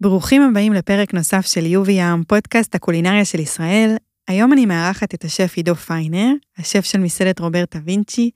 [0.00, 3.96] ברוכים הבאים לפרק נוסף של יובי ים, פודקאסט הקולינריה של ישראל.
[4.28, 6.28] היום אני מארחת את השף עידו פיינר,
[6.58, 8.30] השף של מסעדת רוברטה וינצ'י,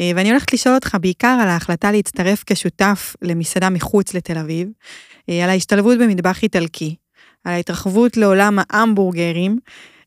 [0.00, 4.68] אה, ואני הולכת לשאול אותך בעיקר על ההחלטה להצטרף כשותף למסעדה מחוץ לתל אביב,
[5.28, 6.96] אה, על ההשתלבות במטבח איטלקי,
[7.44, 9.58] על ההתרחבות לעולם ההמבורגרים,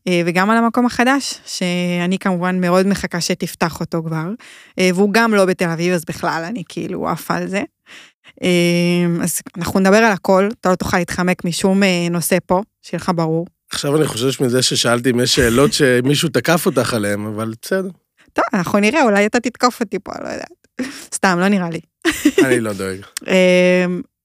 [0.08, 4.30] אה, וגם על המקום החדש, שאני כמובן מאוד מחכה שתפתח אותו כבר,
[4.80, 7.62] והוא גם לא בתל אביב, אז בכלל אני כאילו עפה על זה.
[9.22, 13.46] אז אנחנו נדבר על הכל, אתה לא תוכל להתחמק משום נושא פה, שיהיה לך ברור.
[13.70, 17.88] עכשיו אני חושש מזה ששאלתי אם יש שאלות שמישהו תקף אותך עליהן, אבל בסדר.
[18.32, 20.50] טוב, אנחנו נראה, אולי אתה תתקוף אותי פה, לא יודעת.
[21.14, 21.80] סתם, לא נראה לי.
[22.44, 22.98] אני לא דואג.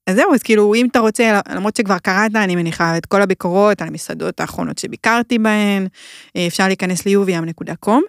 [0.08, 3.82] אז זהו, אז כאילו, אם אתה רוצה, למרות שכבר קראת, אני מניחה את כל הביקורות
[3.82, 5.88] על המסעדות האחרונות שביקרתי בהן,
[6.36, 8.04] אה, אפשר להיכנס ליוביאם.קום,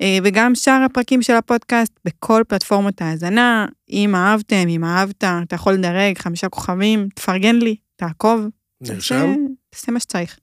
[0.00, 5.72] אה, וגם שאר הפרקים של הפודקאסט בכל פלטפורמות ההאזנה, אם אהבתם, אם אהבת, אתה יכול
[5.72, 8.46] לדרג חמישה כוכבים, תפרגן לי, תעקוב.
[8.80, 9.34] נרשם?
[9.70, 10.38] תעשה מה שצריך.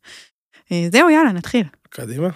[0.71, 1.63] אה, זהו, יאללה, נתחיל.
[1.89, 2.29] קדימה.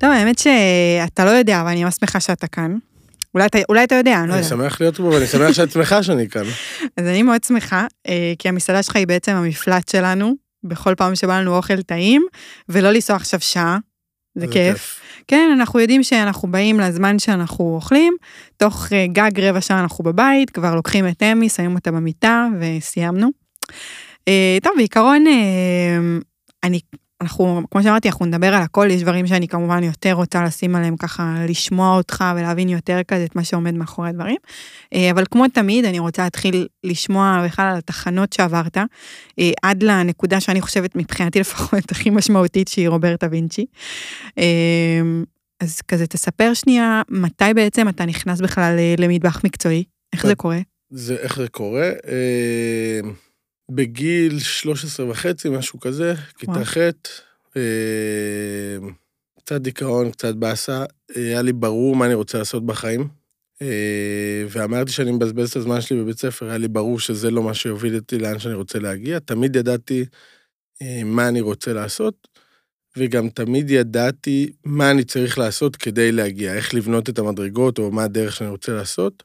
[0.00, 2.76] טוב, האמת שאתה לא יודע, אבל אני ממש שמחה שאתה כאן.
[3.34, 4.58] אולי אתה, אולי אתה יודע, אני לא אני יודעת.
[4.58, 6.42] שמח להיות פה, ואני שמח שאת שמחה שאני כאן.
[6.96, 10.34] אז אני מאוד שמחה, אה, כי המסעדה שלך היא בעצם המפלט שלנו,
[10.64, 12.26] בכל פעם שבא לנו אוכל טעים,
[12.68, 13.78] ולא לנסוע עכשיו שעה,
[14.34, 15.00] זה כיף.
[15.28, 18.16] כן, אנחנו יודעים שאנחנו באים לזמן שאנחנו אוכלים,
[18.56, 23.30] תוך אה, גג רבע שעה אנחנו בבית, כבר לוקחים את אמי, שמים אותה במיטה וסיימנו.
[24.28, 25.24] אה, טוב, בעיקרון,
[26.64, 26.80] אני,
[27.20, 30.96] אנחנו, כמו שאמרתי, אנחנו נדבר על הכל, יש דברים שאני כמובן יותר רוצה לשים עליהם
[30.96, 34.36] ככה, לשמוע אותך ולהבין יותר כזה את מה שעומד מאחורי הדברים.
[35.10, 38.76] אבל כמו תמיד, אני רוצה להתחיל לשמוע בכלל על התחנות שעברת,
[39.62, 43.66] עד לנקודה שאני חושבת, מבחינתי לפחות, הכי משמעותית, שהיא רוברטה וינצ'י.
[45.60, 49.84] אז כזה תספר שנייה, מתי בעצם אתה נכנס בכלל למטבח מקצועי?
[50.12, 50.58] איך זה קורה?
[50.90, 51.90] זה, איך זה קורה?
[53.70, 56.76] אה, בגיל 13 וחצי, משהו כזה, כיתה ח',
[57.56, 58.76] אה,
[59.38, 63.08] קצת דיכאון, קצת באסה, היה לי ברור מה אני רוצה לעשות בחיים.
[63.62, 67.54] אה, ואמרתי שאני מבזבז את הזמן שלי בבית ספר, היה לי ברור שזה לא מה
[67.54, 69.18] שיוביל אותי לאן שאני רוצה להגיע.
[69.18, 70.04] תמיד ידעתי
[70.82, 72.28] אה, מה אני רוצה לעשות,
[72.96, 78.04] וגם תמיד ידעתי מה אני צריך לעשות כדי להגיע, איך לבנות את המדרגות, או מה
[78.04, 79.22] הדרך שאני רוצה לעשות.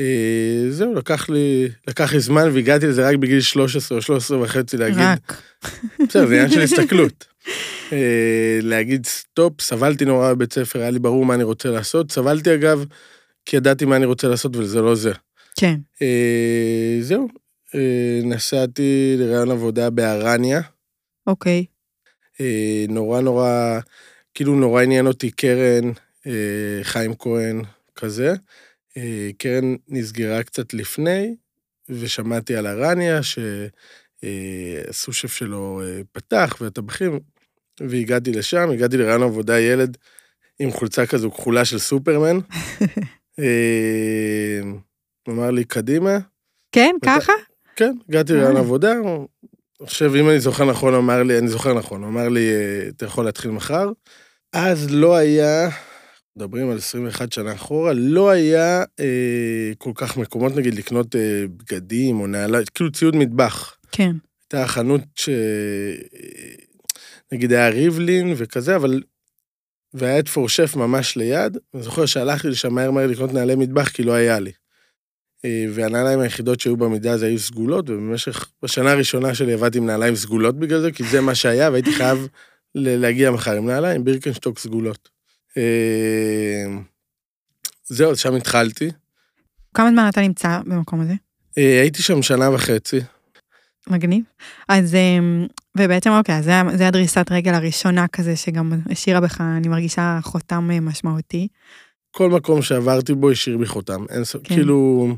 [0.00, 4.76] אה, זהו, לקח לי, לקח לי זמן והגעתי לזה רק בגיל 13 או 13 וחצי
[4.76, 4.98] להגיד...
[4.98, 5.42] רק.
[6.08, 7.26] בסדר, זה עניין של הסתכלות.
[7.92, 12.12] אה, להגיד סטופ, סבלתי נורא בבית ספר, היה לי ברור מה אני רוצה לעשות.
[12.12, 12.84] סבלתי אגב,
[13.46, 15.12] כי ידעתי מה אני רוצה לעשות וזה לא זה.
[15.58, 15.76] כן.
[16.02, 17.28] אה, זהו,
[18.24, 20.60] נסעתי לרעיון עבודה בארניה.
[21.26, 21.64] אוקיי.
[22.88, 23.78] נורא נורא,
[24.34, 25.90] כאילו נורא עניין אותי קרן,
[26.82, 27.62] חיים כהן,
[27.96, 28.34] כזה.
[29.38, 31.36] קרן נסגרה קצת לפני,
[31.88, 33.20] ושמעתי על ארניה,
[34.22, 37.20] שהסושף שלו פתח, והטבחים,
[37.80, 39.96] והגעתי לשם, הגעתי לרעיון עבודה ילד
[40.58, 42.38] עם חולצה כזו כחולה של סופרמן.
[45.26, 46.18] הוא אמר לי, קדימה.
[46.72, 47.32] כן, ככה?
[47.76, 48.92] כן, הגעתי לרעיון עבודה,
[49.80, 52.50] עכשיו, אם אני זוכר נכון, אמר לי, אני זוכר נכון, אמר לי,
[52.88, 53.90] אתה יכול להתחיל מחר.
[54.52, 55.68] אז לא היה,
[56.36, 62.20] מדברים על 21 שנה אחורה, לא היה אה, כל כך מקומות, נגיד, לקנות אה, בגדים
[62.20, 63.76] או נעלה, כאילו ציוד מטבח.
[63.92, 64.12] כן.
[64.42, 65.28] הייתה חנות ש...
[67.32, 69.02] נגיד היה ריבלין וכזה, אבל...
[69.94, 74.02] והיה את פורשף ממש ליד, אני זוכר שהלכתי לשם מהר מהר לקנות נעלי מטבח, כי
[74.02, 74.52] לא היה לי.
[75.74, 80.58] והנעליים היחידות שהיו במידה הזה היו סגולות, ובמשך, בשנה הראשונה שלי עבדתי עם נעליים סגולות
[80.58, 82.28] בגלל זה, כי זה מה שהיה, והייתי חייב
[82.74, 85.15] להגיע מחר עם נעליים, בירקנשטוק סגולות.
[87.84, 88.90] זהו, שם התחלתי.
[89.74, 91.14] כמה זמן אתה נמצא במקום הזה?
[91.56, 93.00] הייתי שם שנה וחצי.
[93.90, 94.24] מגניב.
[94.68, 94.96] אז,
[95.78, 101.48] ובעצם אוקיי, זה, זה הדריסת רגל הראשונה כזה, שגם השאירה בך, אני מרגישה חותם משמעותי.
[102.10, 104.54] כל מקום שעברתי בו השאיר בי חותם, אין סוף, כן.
[104.54, 105.08] כאילו...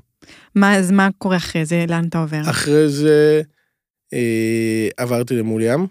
[0.55, 1.85] מה, אז מה קורה אחרי זה?
[1.89, 2.41] לאן אתה עובר?
[2.51, 3.43] אחרי זה
[4.13, 5.87] אה, עברתי למול ים, אה,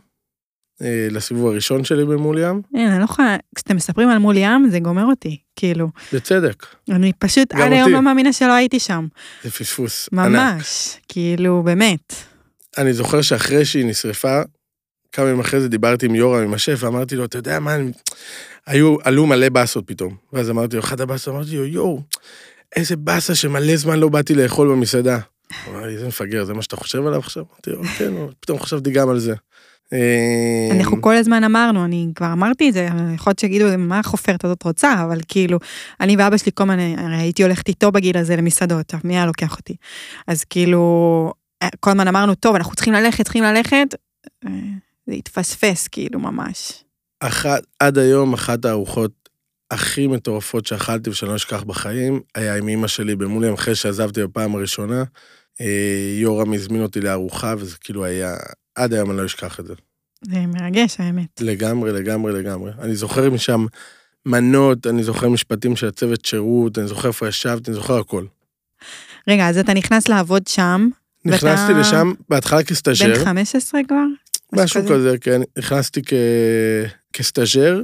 [1.11, 2.61] לסיבוב הראשון שלי במול ים.
[2.75, 5.89] אני לא יכולה, כשאתם מספרים על מול ים, זה גומר אותי, כאילו.
[6.13, 6.65] בצדק.
[6.89, 9.07] אני פשוט עד היום לא מאמינה שלא הייתי שם.
[9.43, 10.55] זה פספוס ממש, ענק.
[10.55, 12.13] ממש, כאילו, באמת.
[12.77, 14.41] אני זוכר שאחרי שהיא נשרפה,
[15.11, 17.91] כמה ימים אחרי זה דיברתי עם יורם, עם השף, ואמרתי לו, אתה יודע מה, אני...
[18.67, 20.15] היו, עלו מלא באסות פתאום.
[20.33, 22.01] ואז אמרתי לו, אחת הבאסות, אמרתי לו, יואו,
[22.75, 25.19] איזה באסה שמלא זמן לא באתי לאכול במסעדה.
[25.65, 27.43] הוא אמר לי, איזה מפגר, זה מה שאתה חושב עליו עכשיו?
[27.51, 29.33] אמרתי לו, כן, פתאום חשבתי גם על זה.
[30.71, 34.63] אנחנו כל הזמן אמרנו, אני כבר אמרתי את זה, יכול להיות שיגידו, מה החופרת הזאת
[34.63, 35.59] רוצה, אבל כאילו,
[35.99, 39.57] אני ואבא שלי כל הזמן, הרי הייתי הולכת איתו בגיל הזה למסעדות, מי היה לוקח
[39.57, 39.75] אותי?
[40.27, 41.33] אז כאילו,
[41.79, 43.95] כל הזמן אמרנו, טוב, אנחנו צריכים ללכת, צריכים ללכת,
[45.07, 46.83] זה התפספס כאילו ממש.
[47.19, 49.11] אחת, עד היום אחת הארוחות
[49.71, 54.55] הכי מטורפות שאכלתי ושאני לא אשכח בחיים, היה עם אמא שלי במולי, אחרי שעזבתי בפעם
[54.55, 55.03] הראשונה.
[55.61, 58.35] אה, יורם הזמין אותי לארוחה, וזה כאילו היה,
[58.77, 59.73] עד היום אני לא אשכח את זה.
[60.21, 61.41] זה מרגש, האמת.
[61.41, 62.71] לגמרי, לגמרי, לגמרי.
[62.81, 63.65] אני זוכר משם
[64.25, 68.25] מנות, אני זוכר משפטים של הצוות שירות, אני זוכר איפה ישבתי, אני זוכר הכל.
[69.27, 70.89] רגע, אז אתה נכנס לעבוד שם.
[71.25, 71.79] נכנסתי ואתה...
[71.79, 73.13] לשם בהתחלה כסטאז'ר.
[73.13, 74.03] בן 15 כבר?
[74.53, 75.41] משהו כזה, כזה כן.
[75.57, 76.13] נכנסתי כ...
[77.13, 77.81] כסטאז'ר.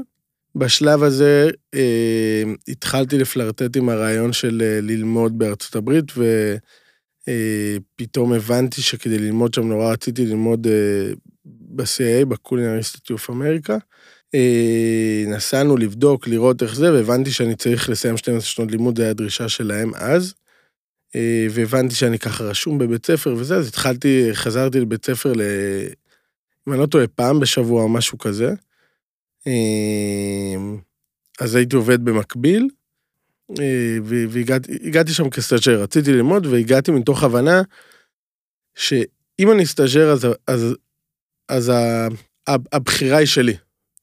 [0.55, 6.23] בשלב הזה אה, התחלתי לפלרטט עם הרעיון של אה, ללמוד בארצות הברית, ופתאום
[7.27, 7.77] אה,
[8.35, 11.13] הבנתי שכדי ללמוד שם נורא רציתי ללמוד אה,
[11.45, 13.77] ב-CIA, ב Culinary Institute of America.
[14.35, 19.11] אה, נסענו לבדוק, לראות איך זה, והבנתי שאני צריך לסיים 12 שנות לימוד, זו הייתה
[19.11, 20.33] הדרישה שלהם אז.
[21.51, 25.41] והבנתי שאני ככה רשום בבית ספר וזה, אז התחלתי, חזרתי לבית ספר, ל...
[26.67, 28.53] אם אני לא טועה, פעם בשבוע משהו כזה.
[31.39, 32.67] אז הייתי עובד במקביל,
[34.03, 37.61] והגעתי שם כסטאז'ר, רציתי ללמוד, והגעתי מתוך הבנה
[38.75, 40.75] שאם אני סטאז'ר, אז, אז,
[41.50, 41.71] אז
[42.47, 43.55] הבחירה היא שלי.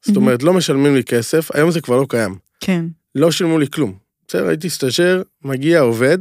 [0.05, 2.39] זאת אומרת, לא משלמים לי כסף, היום זה כבר לא קיים.
[2.61, 2.85] כן.
[3.15, 3.99] לא שילמו לי כלום.
[4.29, 6.19] בסדר, הייתי סטאז'ר, מגיע, עובד,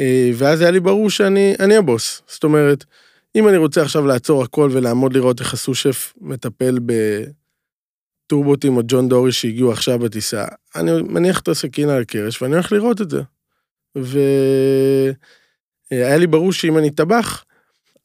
[0.00, 2.22] אה, ואז היה לי ברור שאני הבוס.
[2.26, 2.84] זאת אומרת,
[3.34, 6.78] אם אני רוצה עכשיו לעצור הכל ולעמוד לראות איך הסו-שף מטפל
[8.30, 10.44] בטורבוטים או ג'ון דורי שהגיעו עכשיו בטיסה,
[10.76, 13.22] אני מניח את הסכין על הקרש ואני הולך לראות את זה.
[15.90, 17.44] והיה לי ברור שאם אני טבח,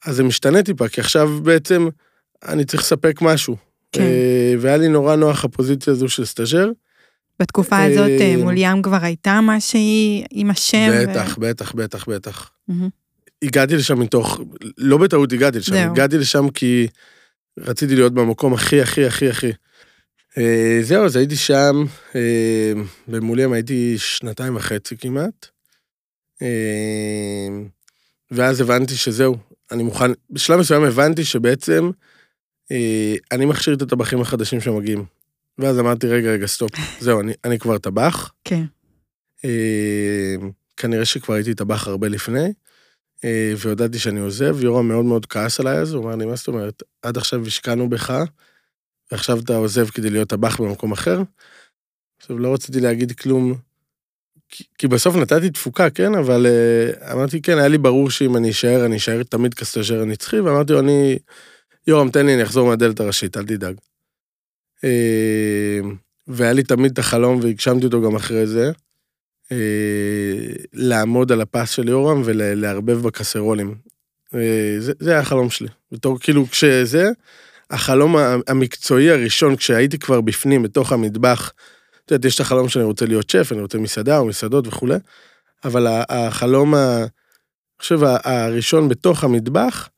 [0.06, 1.88] אז זה משתנה טיפה, כי עכשיו בעצם
[2.44, 3.56] אני צריך לספק משהו.
[3.92, 4.02] כן.
[4.02, 6.70] אה, והיה לי נורא נוח הפוזיציה הזו של סטאז'ר.
[7.40, 10.92] בתקופה הזאת אה, אה, מול ים כבר הייתה מה שהיא עם השם.
[11.08, 12.52] בטח, בטח, בטח, בטח.
[13.42, 14.42] הגעתי לשם מתוך,
[14.78, 16.88] לא בטעות הגעתי לשם, הגעתי לשם כי
[17.60, 19.52] רציתי להיות במקום הכי, הכי, הכי, הכי.
[20.82, 21.84] זהו, אז הייתי שם,
[23.08, 25.48] במול ים הייתי שנתיים וחצי כמעט.
[28.32, 29.36] ואז הבנתי שזהו,
[29.72, 31.92] אני מוכן, בשלב מסוים הבנתי שבעצם
[32.72, 35.06] אה, אני מכשיר את הטבחים החדשים שמגיעים.
[35.58, 38.32] ואז אמרתי, רגע, רגע, סטופ, זהו, אני, אני כבר טבח.
[38.44, 38.64] כן.
[39.46, 40.36] אה,
[40.78, 42.54] כנראה שכבר הייתי טבח הרבה לפני,
[43.24, 44.64] אה, והודעתי שאני עוזב.
[44.64, 47.90] יורם מאוד מאוד כעס עליי אז, הוא אמר לי, מה זאת אומרת, עד עכשיו השקענו
[47.90, 48.24] בך,
[49.12, 51.22] ועכשיו אתה עוזב כדי להיות טבח במקום אחר.
[52.18, 53.54] עכשיו, לא רציתי להגיד כלום,
[54.50, 56.16] כי, כי בסוף נתתי תפוקה, כן?
[56.16, 60.40] אבל אה, אמרתי, כן, היה לי ברור שאם אני אשאר, אני אשאר תמיד כסטאז'ר הנצחי,
[60.40, 61.18] ואמרתי לו, אני...
[61.88, 63.76] יורם, תן לי, אני אחזור מהדלת הראשית, אל תדאג.
[64.84, 65.80] אה,
[66.28, 68.72] והיה לי תמיד את החלום, והגשמתי אותו גם אחרי זה,
[69.52, 69.58] אה,
[70.74, 73.76] לעמוד על הפס של יורם ולערבב בקסרולים.
[74.36, 75.68] אה, זה, זה היה החלום שלי.
[75.92, 77.10] בתור, כאילו, כשזה,
[77.72, 78.16] החלום
[78.48, 81.54] המקצועי הראשון, כשהייתי כבר בפנים, בתוך המטבח,
[82.06, 84.96] את יודעת, יש את החלום שאני רוצה להיות שף, אני רוצה מסעדה או מסעדות וכולי,
[85.64, 87.08] אבל החלום, אני
[87.80, 89.90] חושב, הראשון בתוך המטבח,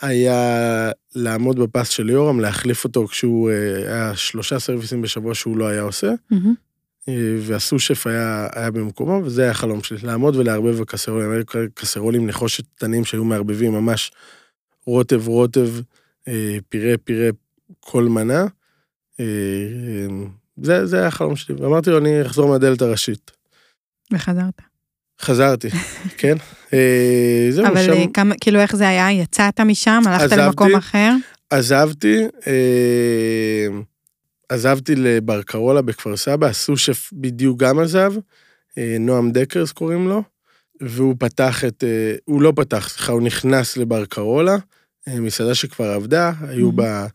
[0.00, 5.66] היה לעמוד בפס של יורם, להחליף אותו כשהוא אה, היה שלושה סרוויסים בשבוע שהוא לא
[5.66, 7.10] היה עושה, mm-hmm.
[7.40, 13.04] והסו-שף היה, היה במקומו, וזה היה החלום שלי, לעמוד ולערבב בקסרולים, היו קסרולים נחושת קטנים
[13.04, 14.10] שהיו מערבבים ממש
[14.86, 15.68] רוטב רוטב,
[16.68, 17.30] פירה פירה
[17.80, 18.46] כל מנה.
[20.62, 23.30] זה, זה היה החלום שלי, ואמרתי לו, אני אחזור מהדלת הראשית.
[24.12, 24.62] וחזרת.
[25.20, 25.68] חזרתי,
[26.18, 26.36] כן.
[26.72, 28.12] אה, זהו, אבל שם...
[28.12, 29.12] כמה, כאילו איך זה היה?
[29.12, 30.02] יצאת משם?
[30.06, 31.12] הלכת עזבתי, למקום אחר?
[31.50, 33.66] עזבתי, אה,
[34.48, 38.12] עזבתי לבר קרולה בכפר סבא, הסו-שף בדיוק גם עזב,
[38.78, 40.22] אה, נועם דקרס קוראים לו,
[40.80, 41.84] והוא פתח את,
[42.24, 44.56] הוא לא פתח, סליחה, הוא נכנס לבר קרולה,
[45.08, 47.06] מסעדה שכבר עבדה, היו בה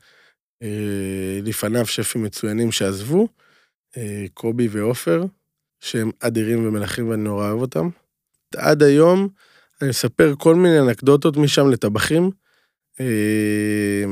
[1.44, 3.28] לפניו שפים מצוינים שעזבו,
[4.34, 5.26] קובי ועופר,
[5.80, 7.90] שהם אדירים ומלכים ואני נורא אוהב אותם.
[8.56, 9.28] עד היום
[9.82, 12.32] אני מספר כל מיני אנקדוטות משם לטבחים.
[13.00, 14.06] אה,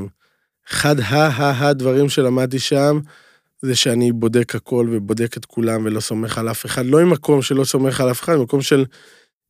[0.66, 3.00] אחד הדברים שלמדתי שם,
[3.62, 6.86] זה שאני בודק הכל ובודק את כולם ולא סומך על אף אחד.
[6.86, 8.86] לא ממקום שלא סומך על אף אחד, ממקום של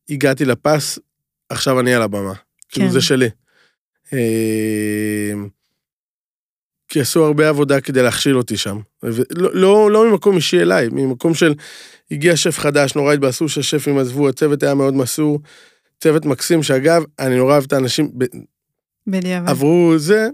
[0.08, 0.98] הגעתי לפס,
[1.48, 2.34] עכשיו אני על הבמה.
[2.34, 2.42] כן.
[2.68, 3.28] כאילו זה שלי.
[4.12, 5.32] אה,
[6.88, 8.78] כי עשו הרבה עבודה כדי להכשיל אותי שם.
[9.02, 11.54] לא, לא, לא ממקום אישי אליי, ממקום של
[12.10, 15.40] הגיע שף חדש, נורא התבאסו שהשפים עזבו, הצוות היה מאוד מסור.
[16.00, 18.10] צוות מקסים, שאגב, אני נורא אוהב את האנשים,
[19.06, 19.48] בדיעבד.
[19.48, 20.28] עברו זה,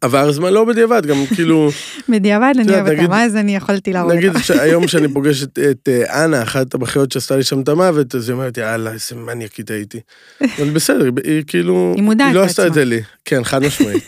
[0.00, 1.70] עבר זמן לא בדיעבד, גם כאילו...
[2.08, 4.38] בדיעבד אני אוהבת נגיד- אותה, אז אני יכולתי להרוג נגיד אותה.
[4.40, 8.28] שהיום שאני פוגש את, את אה, אנה, אחת הבחיות שעשתה לי שם את המוות, אז
[8.28, 10.00] היא אומרת, יאללה, איזה מניאקית הייתי.
[10.58, 11.92] אבל בסדר, היא, כאילו...
[11.96, 12.74] היא מודעת היא לא עשתה את לעצמה.
[12.74, 13.00] זה לי.
[13.24, 14.04] כן, חד משמעית.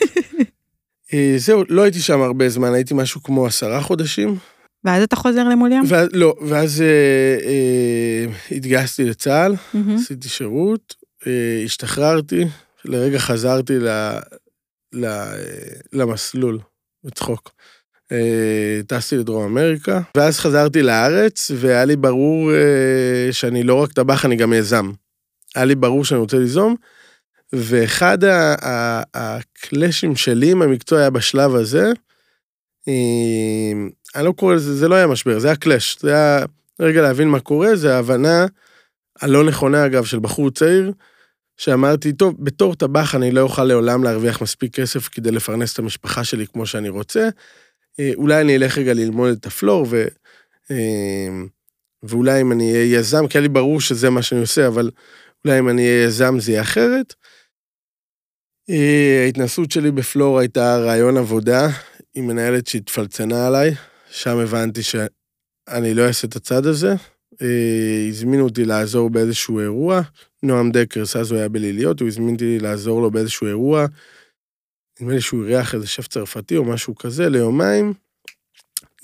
[1.15, 4.37] אה, זהו, לא הייתי שם הרבה זמן, הייתי משהו כמו עשרה חודשים.
[4.85, 5.83] ואז אתה חוזר למוליאם?
[5.89, 6.87] ואז, לא, ואז אה,
[7.49, 9.55] אה, התגייסתי לצה"ל.
[9.95, 10.95] עשיתי שירות,
[11.27, 11.33] אה,
[11.65, 12.45] השתחררתי,
[12.85, 13.89] לרגע חזרתי ל,
[15.93, 16.59] למסלול,
[17.05, 17.51] בצחוק.
[18.13, 24.25] אה, טסתי לדרום אמריקה, ואז חזרתי לארץ, והיה לי ברור אה, שאני לא רק טבח,
[24.25, 24.91] אני גם יזם.
[25.55, 26.75] היה לי ברור שאני רוצה ליזום,
[27.53, 28.19] ואחד
[29.15, 31.93] הקלאשים שלי עם המקצוע היה בשלב הזה,
[32.89, 33.73] אה,
[34.15, 36.45] אני לא קורא לזה, זה לא היה משבר, זה היה קלאש, זה היה
[36.81, 38.47] רגע להבין מה קורה, זה ההבנה
[39.21, 40.93] הלא נכונה אגב של בחור צעיר,
[41.57, 46.25] שאמרתי, טוב, בתור טבח אני לא אוכל לעולם להרוויח מספיק כסף כדי לפרנס את המשפחה
[46.25, 47.29] שלי כמו שאני רוצה.
[48.01, 50.05] אה, אולי אני אלך רגע ללמוד את הפלור, ו,
[50.71, 51.29] אה,
[52.03, 54.91] ואולי אם אני אהיה יזם, כי היה לי ברור שזה מה שאני עושה, אבל
[55.45, 57.15] אולי אם אני אהיה יזם זה יהיה אחרת.
[58.71, 61.69] אה, ההתנסות שלי בפלור הייתה רעיון עבודה
[62.15, 63.75] עם מנהלת שהתפלצנה עליי,
[64.11, 66.95] שם הבנתי שאני לא אעשה את הצד הזה.
[67.43, 70.01] אה, הזמינו אותי לעזור באיזשהו אירוע,
[70.43, 73.87] נועם דקרס, אז הוא היה בליליות, הוא הזמין אותי לעזור לו באיזשהו אירוע.
[75.01, 77.93] נדמה לי שהוא אירח איזה שף צרפתי או משהו כזה ליומיים.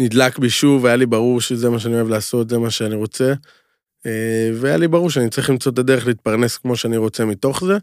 [0.01, 3.35] נדלק בי שוב, היה לי ברור שזה מה שאני אוהב לעשות, זה מה שאני רוצה.
[4.07, 7.79] אה, והיה לי ברור שאני צריך למצוא את הדרך להתפרנס כמו שאני רוצה מתוך זה.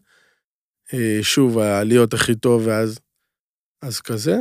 [0.93, 2.99] אה, שוב, הלהיות הכי טוב ואז
[3.81, 4.35] אז כזה.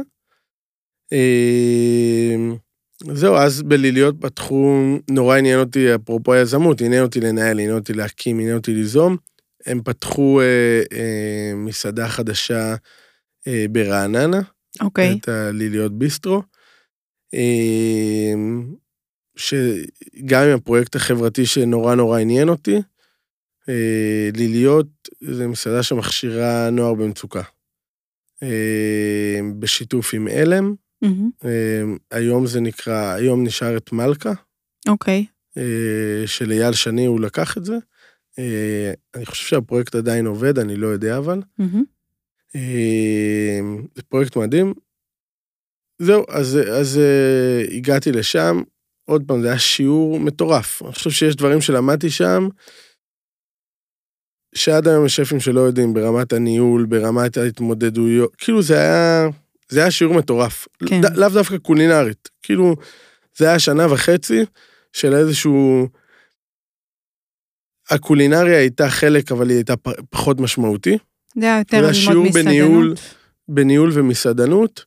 [3.05, 8.41] זהו, אז בליליות פתחו, נורא עניין אותי, אפרופו היזמות, עניין אותי לנהל, עניין אותי להקים,
[8.41, 9.17] עניין אותי ליזום.
[9.67, 12.75] הם פתחו אה, אה, מסעדה חדשה
[13.47, 14.41] אה, ברעננה,
[14.81, 15.19] אוקיי.
[15.21, 16.43] את הליליות ביסטרו.
[17.35, 18.35] אה,
[19.37, 22.77] שגם עם הפרויקט החברתי שנורא נורא עניין אותי,
[23.69, 24.87] אה, ליליות
[25.21, 27.43] זה מסעדה שמכשירה נוער במצוקה.
[28.43, 31.31] אה, בשיתוף עם עלם, מהמם.
[31.45, 34.33] אה, היום זה נקרא, היום נשאר את מלכה,
[34.89, 35.27] אוקיי.
[35.59, 37.77] אה, של אייל שני, הוא לקח את זה.
[38.39, 41.43] אה, אני חושב שהפרויקט עדיין עובד, אני לא יודע אבל.
[41.59, 41.85] מהמם.
[42.57, 43.61] אה,
[43.95, 44.75] זה פרויקט מדהים.
[46.03, 47.01] זהו, אז, אז
[47.77, 48.63] הגעתי לשם,
[49.05, 50.83] עוד פעם, זה היה שיעור מטורף.
[50.83, 52.49] אני חושב שיש דברים שלמדתי שם,
[54.55, 59.29] שעד היום יש שפים שלא יודעים, ברמת הניהול, ברמת ההתמודדויות, כאילו זה היה,
[59.69, 60.69] זה היה שיעור מטורף.
[60.87, 61.01] כן.
[61.15, 62.77] לאו דווקא קולינרית, כאילו,
[63.37, 64.45] זה היה שנה וחצי
[64.93, 65.89] של איזשהו...
[67.91, 69.75] הקולינריה הייתה חלק, אבל היא הייתה
[70.11, 70.99] פחות משמעותי.
[71.41, 73.15] זה היה יותר זה ללמוד שיעור בניהול, מסעדנות.
[73.49, 74.85] בניהול ומסעדנות.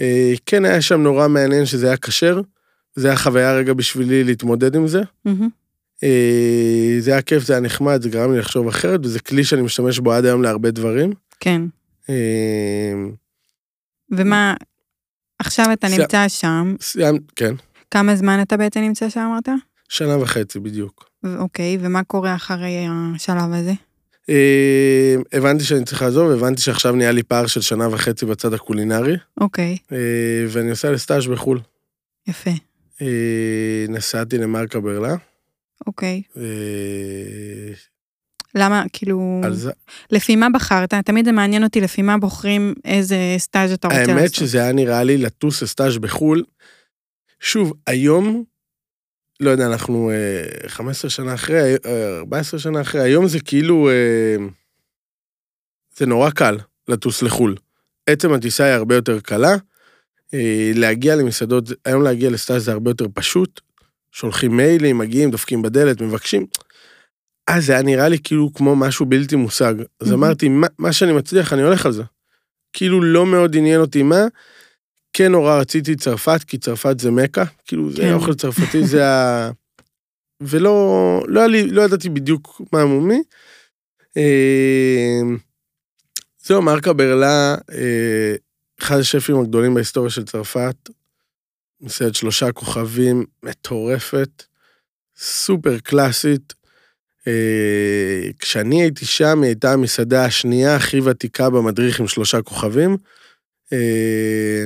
[0.00, 2.40] אה, כן היה שם נורא מעניין שזה היה כשר,
[2.94, 5.02] זה היה חוויה רגע בשבילי להתמודד עם זה.
[6.04, 9.62] אה, זה היה כיף, זה היה נחמד, זה גרם לי לחשוב אחרת, וזה כלי שאני
[9.62, 11.12] משתמש בו עד היום להרבה דברים.
[11.40, 11.62] כן.
[12.10, 12.94] אה,
[14.10, 14.54] ומה,
[15.38, 17.54] עכשיו אתה סי- נמצא שם, סיימת, כן,
[17.90, 19.48] כמה זמן אתה בעצם נמצא שם אמרת?
[19.88, 21.10] שנה וחצי בדיוק.
[21.38, 23.72] אוקיי, ומה קורה אחרי השלב הזה?
[24.28, 29.16] אה, הבנתי שאני צריך לעזוב, הבנתי שעכשיו נהיה לי פער של שנה וחצי בצד הקולינרי,
[29.40, 29.98] אוקיי, אה,
[30.48, 31.60] ואני עושה לסטאז' בחו"ל.
[32.26, 32.50] יפה.
[33.02, 33.06] אה,
[33.88, 35.14] נסעתי למרקה ברלה,
[35.86, 36.22] אוקיי.
[38.56, 39.70] אה, למה, כאילו, זה,
[40.10, 40.94] לפי מה בחרת?
[40.94, 44.16] תמיד זה מעניין אותי לפי מה בוחרים איזה סטאז' אתה רוצה לעשות.
[44.16, 46.42] האמת שזה היה נראה לי לטוס לסטאז' בחו"ל.
[47.40, 48.44] שוב, היום,
[49.40, 54.36] לא יודע, אנחנו אה, 15 שנה אחרי, אה, 14 שנה אחרי, היום זה כאילו, אה,
[55.96, 56.56] זה נורא קל
[56.88, 57.56] לטוס לחו"ל.
[58.06, 59.56] עצם הטיסה היא הרבה יותר קלה.
[60.34, 63.60] אה, להגיע למסעדות, היום להגיע לסטאז' זה הרבה יותר פשוט.
[64.12, 66.46] שולחים מיילים, מגיעים, דופקים בדלת, מבקשים.
[67.46, 69.74] אז זה היה נראה לי כאילו כמו משהו בלתי מושג.
[70.00, 70.12] אז.
[70.12, 72.02] אמרתי, מה, מה שאני מצליח, אני הולך על זה.
[72.72, 74.24] כאילו לא מאוד עניין אותי מה.
[75.12, 78.12] כן נורא רציתי צרפת, כי צרפת זה מכה, כאילו זה כן.
[78.12, 79.50] אוכל צרפתי, זה ה...
[80.40, 83.22] ולא לא, היה לי, לא ידעתי בדיוק מה מומי.
[84.16, 85.20] אה,
[86.44, 88.34] זהו, מרקה ברלה, אה,
[88.80, 90.76] אחד השפים הגדולים בהיסטוריה של צרפת,
[91.80, 94.42] מסעדת שלושה כוכבים, מטורפת,
[95.16, 96.54] סופר קלאסית.
[97.26, 102.96] אה, כשאני הייתי שם, היא הייתה המסעדה השנייה הכי ותיקה במדריך עם שלושה כוכבים.
[103.72, 104.64] אה,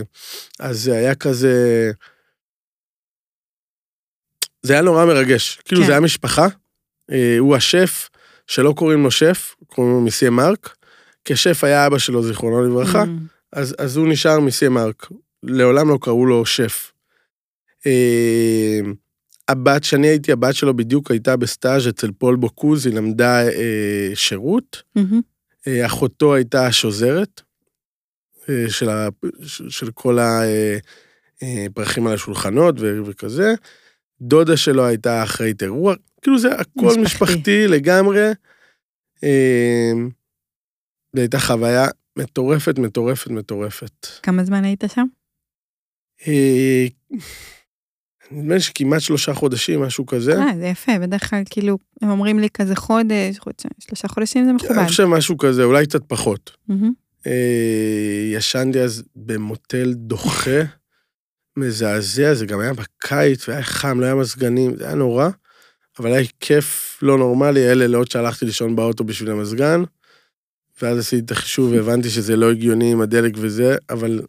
[0.60, 1.90] אז זה היה כזה...
[4.62, 5.58] זה היה נורא מרגש.
[5.64, 5.86] כאילו כן.
[5.86, 6.46] זה היה משפחה,
[7.10, 8.08] אה, הוא השף,
[8.46, 10.76] שלא קוראים לו שף, קוראים לו מיסיה מרק,
[11.24, 13.06] כי השף היה אבא שלו, זיכרונו לברכה, Mm.
[13.52, 15.06] אז, אז הוא נשאר מיסיה מרק.
[15.42, 16.92] לעולם לא קראו לו שף.
[19.50, 24.10] אה, הבת, שאני הייתי הבת שלו בדיוק הייתה בסטאז' אצל פול בוקוז, היא למדה אה,
[24.14, 24.82] שירות.
[24.96, 25.20] מהמם.
[25.66, 27.40] אה, אחותו הייתה השוזרת
[28.48, 29.08] אה, של, ה,
[29.68, 30.18] של כל
[31.42, 33.54] הפרחים על השולחנות ו- וכזה.
[34.20, 37.00] דודה שלו הייתה אחראית אירוע, כאילו זה הכל משפחתי.
[37.00, 38.28] משפחתי, משפחתי לגמרי.
[39.24, 39.92] אה,
[41.16, 41.86] זו הייתה חוויה
[42.18, 44.06] מטורפת, מטורפת, מטורפת.
[44.22, 45.06] כמה זמן היית שם?
[48.30, 50.38] נדמה לי שכמעט שלושה חודשים, משהו כזה.
[50.38, 54.52] אה, זה יפה, בדרך כלל כאילו, הם אומרים לי כזה חודש, חודשיים, שלושה חודשים זה
[54.52, 54.78] מכובד.
[54.78, 56.50] אני חושב משהו כזה, אולי קצת פחות.
[57.26, 60.60] אה, ישנתי אז במוטל דוחה,
[61.56, 65.28] מזעזע, זה גם היה בקיץ, והיה חם, לא היה מזגנים, זה היה נורא,
[65.98, 69.82] אבל היה כיף לא נורמלי, אלה לילות שהלכתי לישון באוטו בשביל המזגן,
[70.82, 74.22] ואז עשיתי את החישוב והבנתי שזה לא הגיוני עם הדלק וזה, אבל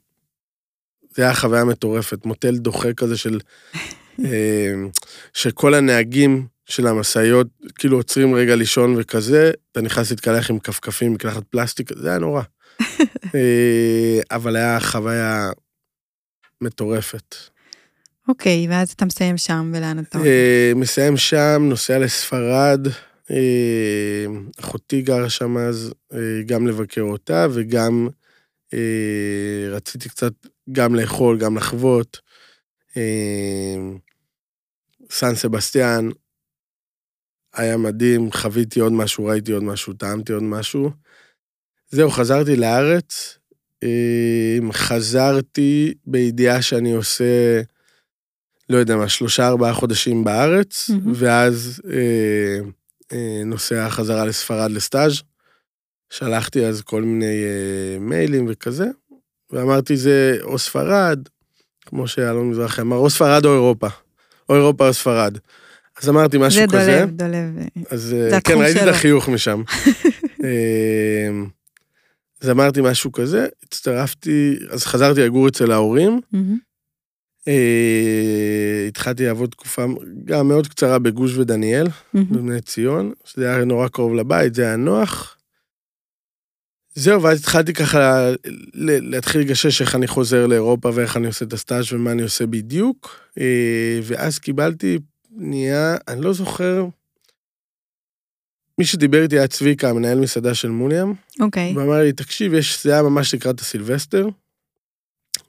[1.16, 3.40] זה היה חוויה מטורפת, מוטל דוחה כזה של...
[4.26, 4.74] אה,
[5.34, 11.44] שכל הנהגים של המשאיות כאילו עוצרים רגע לישון וכזה, אתה נכנס להתקלח עם כפכפים, מקלחת
[11.44, 12.42] פלסטיק, זה היה נורא.
[13.36, 15.52] אה, אבל היה חוויה
[16.62, 17.36] מטורפת.
[18.28, 20.28] אוקיי, ואז אתה מסיים שם, ולאן אתה הולך?
[20.28, 22.88] אה, מסיים שם, נוסע לספרד,
[24.60, 25.94] אחותי גרה שם אז,
[26.46, 28.08] גם לבקר אותה וגם
[29.72, 30.34] רציתי קצת
[30.72, 32.20] גם לאכול, גם לחוות.
[32.98, 33.76] אה,
[35.12, 36.10] סן סבסטיאן,
[37.54, 40.90] היה מדהים, חוויתי עוד משהו, ראיתי עוד משהו, טעמתי עוד משהו.
[41.90, 43.38] זהו, חזרתי לארץ,
[43.84, 47.62] אה, חזרתי בידיעה שאני עושה,
[48.70, 51.14] לא יודע מה, שלושה ארבעה חודשים בארץ, מהמם.
[51.16, 52.60] ואז אה,
[53.14, 55.22] אה, נוסע חזרה לספרד לסטאז'.
[56.10, 58.86] שלחתי אז כל מיני אה, מיילים וכזה,
[59.54, 61.20] ואמרתי זה או ספרד,
[61.86, 63.88] כמו שאלון מזרחי אמר, או ספרד או אירופה.
[64.50, 65.38] או אירופה או ספרד.
[66.02, 67.06] אז אמרתי משהו זה כזה.
[67.06, 67.58] דולב, דולב.
[67.58, 68.92] אה, אז זה אה, כן, ראיתי את שלו.
[68.92, 69.62] החיוך משם.
[70.44, 71.30] אה,
[72.42, 76.22] אז אמרתי משהו כזה, הצטרפתי, אז חזרתי לגור אצל ההורים.
[77.48, 79.86] אה, התחלתי לעבוד תקופה
[80.26, 81.88] גם מאוד קצרה בגוש ודניאל.
[82.14, 85.38] בבני ציון, שזה היה נורא קרוב לבית, זה היה נוח.
[87.02, 88.30] זהו, ואז התחלתי ככה
[88.74, 93.20] להתחיל לגשש איך אני חוזר לאירופה ואיך אני עושה את הסטאז' ומה אני עושה בדיוק.
[93.40, 95.00] אה, ואז קיבלתי
[95.36, 96.86] פנייה, אני לא זוכר,
[98.78, 101.78] מי שדיבר איתי היה צביקה, המנהל מסעדה של מוליאם, אוקיי.
[101.78, 104.28] ואמר לי, תקשיב, יש, זה היה ממש לקראת הסילבסטר,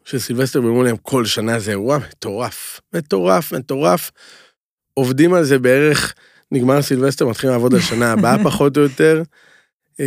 [0.05, 4.11] שסילבסטר במוליאם כל שנה זה אירוע מטורף, מטורף, מטורף.
[4.95, 6.15] עובדים על זה בערך,
[6.53, 9.23] נגמר הסילבסטר, מתחילים לעבוד על שנה הבאה פחות או יותר.
[10.01, 10.07] אה,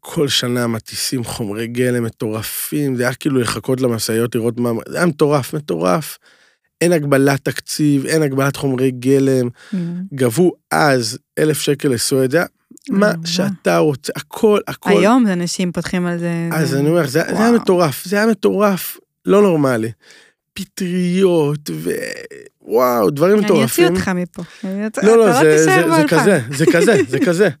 [0.00, 5.06] כל שנה מטיסים חומרי גלם מטורפים, זה היה כאילו לחכות למשאיות לראות מה, זה היה
[5.06, 6.18] מטורף, מטורף.
[6.80, 10.02] אין הגבלת תקציב, אין הגבלת חומרי גלם, מהמם.
[10.14, 12.46] גבו אז אלף שקל לסועד, זה היה
[12.90, 13.26] מה וואו.
[13.26, 14.90] שאתה רוצה, הכל, הכל.
[14.90, 16.48] היום אנשים פותחים על זה.
[16.52, 17.52] אז זה- אני אומר, זה, זה היה.
[17.52, 19.90] מטורף, זה היה מטורף, לא נורמלי.
[20.52, 21.70] פטריות,
[22.62, 23.88] ווואו, דברים אני אוציא מטורפים.
[23.94, 24.42] אותך מפה.
[25.02, 26.04] לא, לא, אתה זה.
[26.08, 27.48] כזה, זה כזה, זה כזה.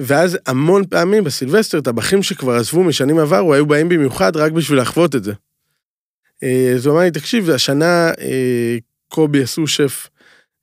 [0.00, 5.14] ואז המון פעמים בסילבסטר, טבחים שכבר עזבו משנים עברו, היו באים במיוחד רק בשביל לחוות
[5.14, 5.32] את זה.
[6.42, 8.76] אה, אז הוא אמר לי, תקשיב, השנה אה,
[9.08, 10.08] קובי הסו-שף,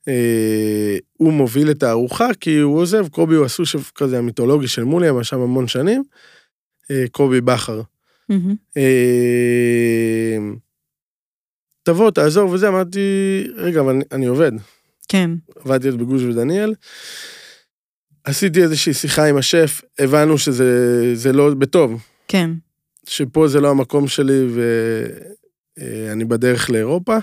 [0.07, 5.07] אה, הוא מוביל את הארוחה, כי הוא עוזב, קובי הוא הסו-שף כזה המיתולוגי של מולי,
[5.07, 6.03] היה שם המון שנים,
[7.11, 7.81] קובי בכר.
[11.83, 12.99] תבוא, תעזור וזה, אמרתי,
[13.55, 14.51] רגע, אבל אני, אני עובד.
[15.07, 15.31] כן.
[15.65, 16.73] עבדתי אז בגוש ודניאל.
[18.23, 22.51] עשיתי איזושהי שיחה עם השף, הבנו שזה זה לא בטוב, כן.
[23.07, 24.47] שפה זה לא המקום שלי
[25.77, 27.17] ואני בדרך לאירופה.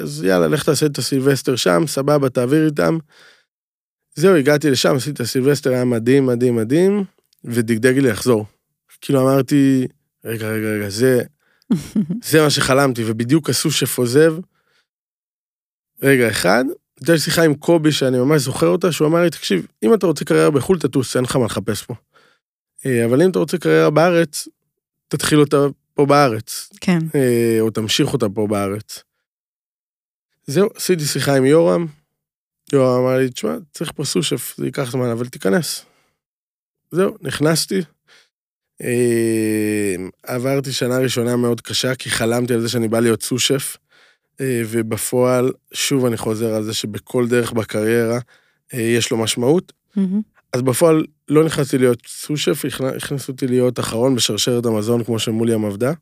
[0.00, 2.98] אז יאללה, לך תעשה את הסילבסטר שם, סבבה, תעביר איתם.
[4.14, 7.04] זהו, הגעתי לשם, עשיתי את הסילבסטר, היה מדהים, מדהים, מדהים,
[7.44, 8.46] ודגדג לי לחזור.
[9.00, 9.86] כאילו אמרתי,
[10.24, 11.22] רגע, רגע, רגע, זה,
[12.30, 14.34] זה מה שחלמתי, ובדיוק עשו שף עוזב.
[16.02, 16.64] רגע, אחד,
[17.00, 20.06] הייתה לי שיחה עם קובי, שאני ממש זוכר אותה, שהוא אמר לי, תקשיב, אם אתה
[20.06, 21.94] רוצה קריירה בחו"ל, תטוס, אין לך מה לחפש פה.
[22.86, 24.48] אה, אבל אם אתה רוצה קריירה בארץ,
[25.08, 25.56] תתחיל אותה
[25.94, 26.98] פה בארץ, כן.
[27.14, 29.02] אה, או תמשיך אותה פה בארץ.
[30.46, 31.86] זהו, עשיתי שיחה עם יורם,
[32.72, 35.84] יורם אמר לי, תשמע, צריך פה סושף, זה ייקח זמן, אבל תיכנס.
[36.90, 37.80] זהו, נכנסתי.
[38.82, 43.76] אה, עברתי שנה ראשונה מאוד קשה, כי חלמתי על זה שאני בא להיות סושף,
[44.42, 48.18] ובפועל, שוב אני חוזר על זה שבכל דרך בקריירה
[48.74, 49.72] אה, יש לו משמעות.
[49.96, 50.20] מהמם.
[50.52, 52.62] אז בפועל לא נכנסתי להיות סושף,
[52.96, 55.92] הכניסו אותי להיות אחרון בשרשרת המזון כמו שמוליאם עבדה.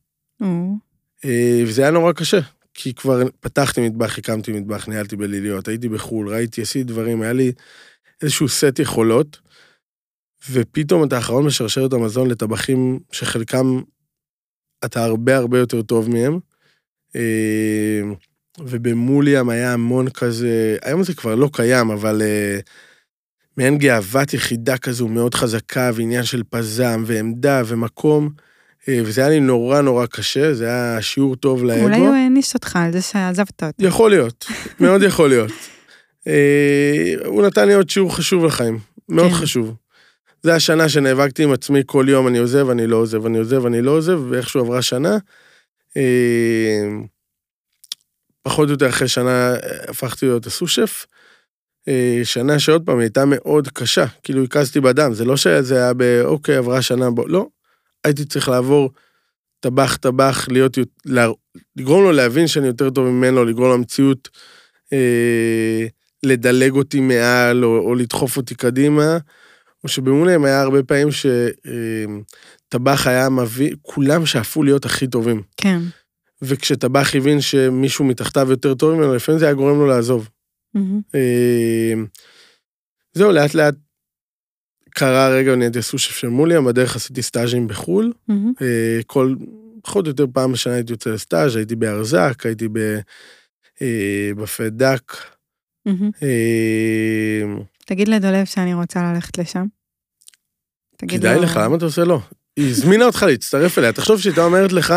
[1.25, 2.41] אה, וזה היה נורא קשה,
[2.75, 7.53] כי כבר פתחתי מטבח, הקמתי מטבח, ניהלתי בליליות, הייתי בחו"ל, ראיתי, עשיתי דברים, היה לי
[8.23, 9.41] איזשהו סט יכולות,
[10.51, 13.81] ופתאום אתה האחרון בשרשרת המזון לטבחים שחלקם
[14.85, 16.39] אתה הרבה הרבה יותר טוב מהם.
[17.17, 18.01] אה,
[18.61, 22.59] ובמוליאם היה המון כזה, היום זה כבר לא קיים, אבל אה,
[23.57, 28.31] מעין גאוות יחידה כזו מאוד חזקה, ועניין של פזם ועמדה ומקום.
[28.89, 31.83] אה, וזה היה לי נורא נורא קשה, זה היה שיעור טוב לאגו.
[31.83, 33.85] אולי הוא העניש אותך על זה שעזבת אותו.
[33.87, 34.47] יכול להיות,
[34.81, 35.53] מאוד יכול להיות.
[37.25, 39.35] הוא נתן לי עוד שיעור חשוב לחיים, מאוד כן.
[39.35, 39.75] חשוב.
[40.43, 43.83] זה השנה שנאבקתי עם עצמי כל יום, אני עוזב, אני לא עוזב, אני עוזב, אני
[43.83, 45.19] לא עוזב, ואיכשהו עברה שנה.
[45.97, 46.89] אה,
[48.43, 49.55] פחות או יותר אחרי שנה
[49.89, 51.07] הפכתי להיות הסושף.
[51.89, 56.57] אה, שנה שעוד פעם הייתה מאוד קשה, כאילו הקזתי בדם, זה לא שזה היה באוקיי,
[56.57, 57.47] עברה שנה, בוא, לא.
[58.05, 58.91] הייתי צריך לעבור
[59.61, 60.79] טבח טבח, להיות,
[61.77, 64.29] לגרום לו להבין שאני יותר טוב ממנו, לגרום לו המציאות
[64.93, 65.87] אה,
[66.23, 69.19] לדלג אותי מעל או, או לדחוף אותי קדימה.
[69.85, 71.09] או שבמולהם היה הרבה פעמים
[72.75, 75.43] שטבח היה מביא, כולם שאפו להיות הכי טובים.
[75.57, 75.79] כן.
[76.43, 80.29] וכשטבח הבין שמישהו מתחתיו יותר טוב ממנו, לפעמים זה היה גורם לו לעזוב.
[80.77, 81.17] Mm-hmm.
[83.13, 83.75] זהו, לאט לאט
[84.91, 88.13] קרה רגע, נהייתי סושף של מוליאם, בדרך עשיתי סטאז'ים בחו"ל.
[88.31, 88.63] Mm-hmm.
[89.07, 89.35] כל,
[89.83, 92.69] פחות או יותר פעם בשנה הייתי יוצא לסטאז', הייתי בארזק, הייתי
[94.37, 95.13] בפדק.
[95.89, 96.25] Mm-hmm.
[97.87, 99.67] תגיד לדולב שאני רוצה ללכת לשם.
[101.09, 102.21] כדאי לך, למה אתה עושה לא?
[102.57, 104.95] היא הזמינה אותך להצטרף אליה, תחשוב שהיא הייתה אומרת לך,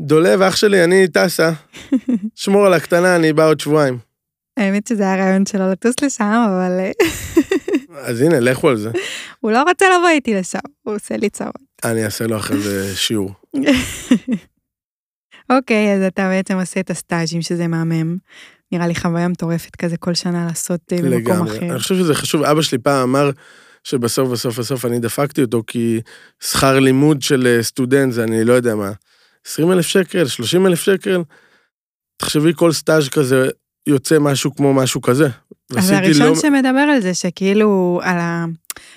[0.00, 1.52] דולב, אח שלי, אני טסה,
[2.34, 3.98] שמור על הקטנה, אני בא עוד שבועיים.
[4.56, 6.80] האמת שזה היה רעיון שלו לטוס לשם, אבל...
[6.80, 6.90] אה,
[8.08, 8.90] אז הנה, לכו על זה.
[9.40, 11.54] הוא לא רוצה לבוא איתי לשם, הוא עושה לי צרות.
[11.84, 13.32] אני אעשה לו אחרי זה שיעור.
[15.50, 18.16] אוקיי, אז אתה בעצם עושה את הסטאז'ים, שזה מהמם.
[18.72, 21.42] נראה לי חוויה מטורפת כזה כל שנה לעשות אה, במקום אחר.
[21.42, 22.42] לגמרי, אני חושב שזה חשוב.
[22.42, 23.30] אבא שלי פעם אמר
[23.84, 26.00] שבסוף בסוף בסוף אני דפקתי אותו, כי
[26.42, 28.92] שכר לימוד של אה, סטודנט זה אני לא יודע מה,
[29.46, 31.22] 20 אלף שקל, 30 אלף שקל,
[32.16, 33.48] תחשבי כל סטאז' כזה
[33.86, 35.28] יוצא משהו כמו משהו כזה.
[35.76, 36.34] אז הראשון לא...
[36.34, 38.44] שמדבר על זה, שכאילו, על, ה...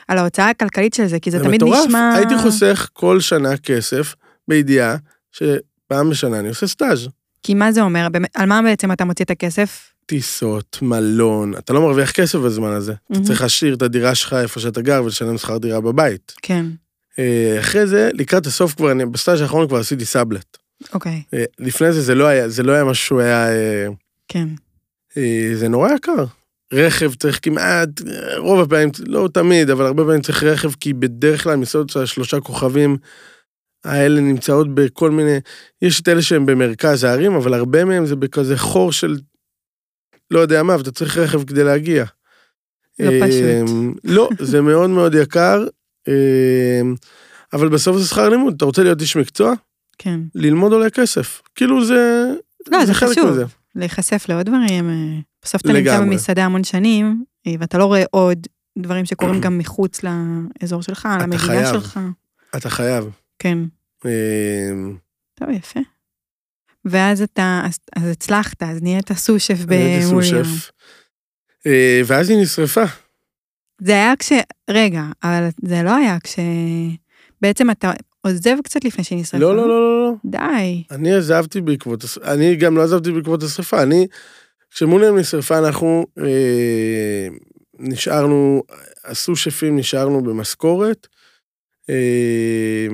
[0.08, 1.86] על ההוצאה הכלכלית של זה, כי זה, זה תמיד מטורף.
[1.88, 2.13] נשמע...
[2.15, 4.15] הייתי חוסך כל שנה כסף,
[4.48, 4.96] בידיעה
[5.32, 7.08] שפעם בשנה אני עושה סטאז'.
[7.43, 8.08] כי מה זה אומר?
[8.34, 9.92] על מה בעצם אתה מוציא את הכסף?
[10.06, 12.92] טיסות, מלון, אתה לא מרוויח כסף בזמן הזה.
[12.92, 13.18] Mm-hmm.
[13.18, 16.34] אתה צריך להשאיר את הדירה שלך איפה שאתה גר ולשלם שכר דירה בבית.
[16.42, 16.66] כן.
[17.20, 20.58] אה, אחרי זה, לקראת הסוף כבר, אני בסטאז' האחרון כבר עשיתי סאבלט.
[20.94, 21.22] אוקיי.
[21.34, 23.50] אה, לפני זה זה לא היה, זה לא היה משהו היה...
[23.50, 23.88] אה,
[24.28, 24.48] כן.
[25.54, 26.26] זה נורא יקר.
[26.74, 27.89] רכב צריך כמעט,
[28.38, 32.39] רוב הפעמים, לא תמיד, אבל הרבה פעמים צריך רכב, כי בדרך כלל מסעדות של שלושה
[32.39, 32.98] כוכבים
[33.84, 35.38] האלה נמצאות בכל מיני,
[35.82, 39.18] יש את אלה שהם במרכז הערים, אבל הרבה מהם זה בכזה חור של,
[40.34, 42.06] לא יודע מה, ואתה צריך רכב כדי להגיע.
[43.00, 43.69] לא פשוט.
[43.69, 45.65] אמ, לא, זה מאוד מאוד יקר,
[46.08, 46.96] אמ,
[47.54, 49.54] אבל בסוף זה שכר לימוד, אתה רוצה להיות איש מקצוע?
[49.98, 50.19] כן.
[50.36, 51.41] ללמוד עולה כסף.
[51.56, 52.26] כאילו זה...
[52.72, 53.30] לא, זה, זה חשוב.
[53.30, 53.46] מזה.
[53.76, 54.89] להיחשף לעוד דברים.
[54.89, 59.58] אה, בסוף אתה נמצא במסעדה המון שנים, אה, ואתה לא רואה עוד דברים שקורים גם
[59.58, 62.00] מחוץ לאזור שלך, למדינה שלך.
[62.58, 63.06] אתה חייב.
[63.39, 63.58] כן.
[64.06, 64.98] אמ,
[65.36, 65.80] טוב, יפה.
[66.86, 70.43] ואז אתה, אז, אז הצלחת, אז נהיית סושף במוליאם.
[71.67, 72.84] אה, ואז היא נשרפה.
[73.82, 74.32] זה היה כש...
[74.69, 76.36] רגע, אבל זה לא היה כש...
[77.41, 77.91] בעצם אתה
[78.22, 79.38] עוזב קצת לפני שהיא נשרפה.
[79.38, 80.04] לא, לא, לא, לא.
[80.04, 80.13] לא.
[80.26, 80.84] די.
[80.91, 82.06] אני עזבתי בעקבות...
[82.24, 83.84] אני גם לא עזבתי בעקבות השרפה.
[83.84, 84.08] אני...
[84.72, 87.28] כשמוליאם נשרפה, אנחנו אה,
[87.80, 88.63] נשארנו,
[89.06, 91.08] הסושפים נשארנו במשכורת.
[91.89, 92.88] אה,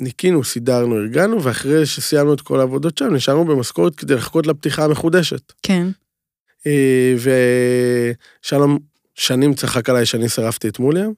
[0.00, 5.52] ניקינו, סידרנו, ארגנו, ואחרי שסיימנו את כל העבודות שם, נשארנו במשכורת כדי לחכות לפתיחה המחודשת.
[5.62, 5.86] כן.
[6.66, 7.14] אה,
[8.42, 8.78] ושלום
[9.14, 11.12] שנים צחק עליי שאני שרפתי את מוליאם,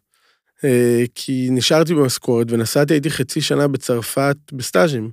[0.64, 5.10] אה, כי נשארתי במשכורת ונסעתי, הייתי חצי שנה בצרפת בסטאז'ים,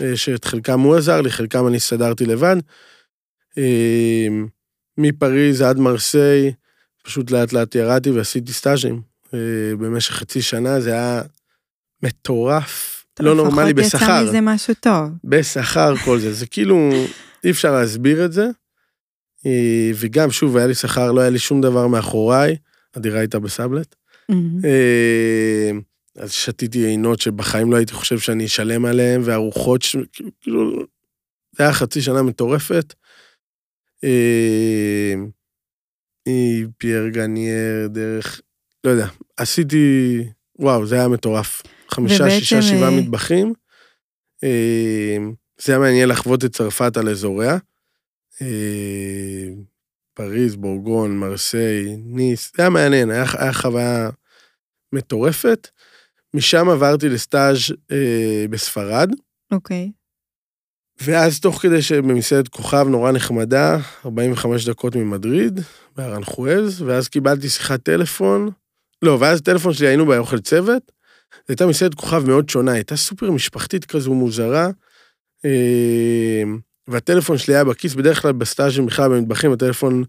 [0.00, 2.56] אה, שאת חלקם הוא עזר לי, חלקם אני הסתדרתי לבד.
[4.98, 6.52] מפריז עד מרסיי,
[7.02, 9.00] פשוט לאט לאט ירדתי ועשיתי סטאז'ים.
[9.78, 11.22] במשך חצי שנה זה היה
[12.02, 12.97] מטורף.
[13.20, 13.96] לא נורמלי בשכר.
[13.96, 15.10] לפחות יצא מזה משהו טוב.
[15.24, 16.90] בשכר כל זה, זה כאילו,
[17.44, 18.46] אי אפשר להסביר את זה.
[19.46, 22.56] אה, וגם, שוב, היה לי שכר, לא היה לי שום דבר מאחוריי,
[22.94, 23.94] הדירה הייתה בסאבלט.
[24.64, 25.70] אה,
[26.16, 29.96] אז שתיתי עינות שבחיים לא הייתי חושב שאני אשלם עליהן, וארוחות, ש...
[30.40, 30.86] כאילו,
[31.56, 32.94] זה היה חצי שנה מטורפת.
[34.04, 35.14] אה,
[36.78, 38.40] פייר גניאר, דרך
[38.84, 40.18] לא יודע, עשיתי,
[40.58, 41.62] וואו, זה היה מטורף.
[41.90, 43.52] חמישה, ובעצם, שישה, שבעה אה, מטבחים.
[44.44, 45.16] אה,
[45.60, 47.56] זה היה מעניין לחוות את צרפת על אזוריה.
[48.42, 49.48] אה,
[50.14, 54.10] פריז, בורגון, מרסיי, ניס, זה היה מעניין, היה, היה חוויה
[54.92, 55.68] מטורפת.
[56.34, 57.58] משם עברתי לסטאז'
[57.90, 59.10] אה, בספרד,
[59.52, 59.90] אוקיי.
[61.02, 65.60] ואז תוך כדי שבמסעדת כוכב נורא נחמדה, 45 דקות ממדריד,
[65.96, 68.50] בארנחואז, ואז קיבלתי שיחת טלפון,
[69.02, 70.92] לא, ואז טלפון שלי היינו באוכל צוות,
[71.38, 74.70] זו הייתה מסעדת כוכב מאוד שונה, הייתה סופר משפחתית כזו מוזרה,
[75.44, 76.42] אה,
[76.88, 80.04] והטלפון שלי היה בכיס, בדרך כלל בסטאז'ים בכלל במטבחים, הטלפון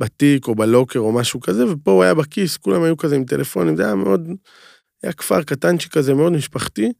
[0.00, 3.76] בתיק או בלוקר או משהו כזה, ופה הוא היה בכיס, כולם היו כזה עם טלפונים,
[3.76, 4.28] זה היה מאוד,
[5.02, 6.92] היה כפר קטנצ'י כזה, מאוד משפחתי.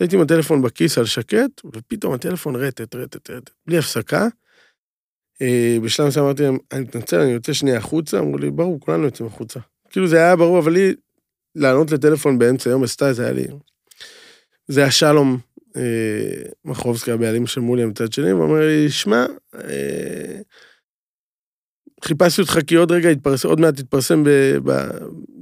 [0.00, 4.28] הייתי עם הטלפון בכיס על שקט, ופתאום הטלפון רטט, רטט, רטט, בלי הפסקה.
[5.42, 9.04] אה, בשלב מסוים אמרתי להם, אני מתנצל, אני יוצא שנייה החוצה, אמרו לי, ברור, כולנו
[9.04, 9.60] יוצאים החוצה.
[9.90, 10.94] כאילו זה היה ברור, אבל לי,
[11.56, 13.44] לענות לטלפון באמצע יום בסטאז' זה היה לי...
[14.68, 15.38] זה היה שלום
[15.76, 20.40] אה, מחרובסקי, הבעלים של מולי מצד שני, ואומר לי, שמע, אה,
[22.04, 24.24] חיפשתי אותך כי עוד רגע יתפרסם, עוד מעט תתפרסם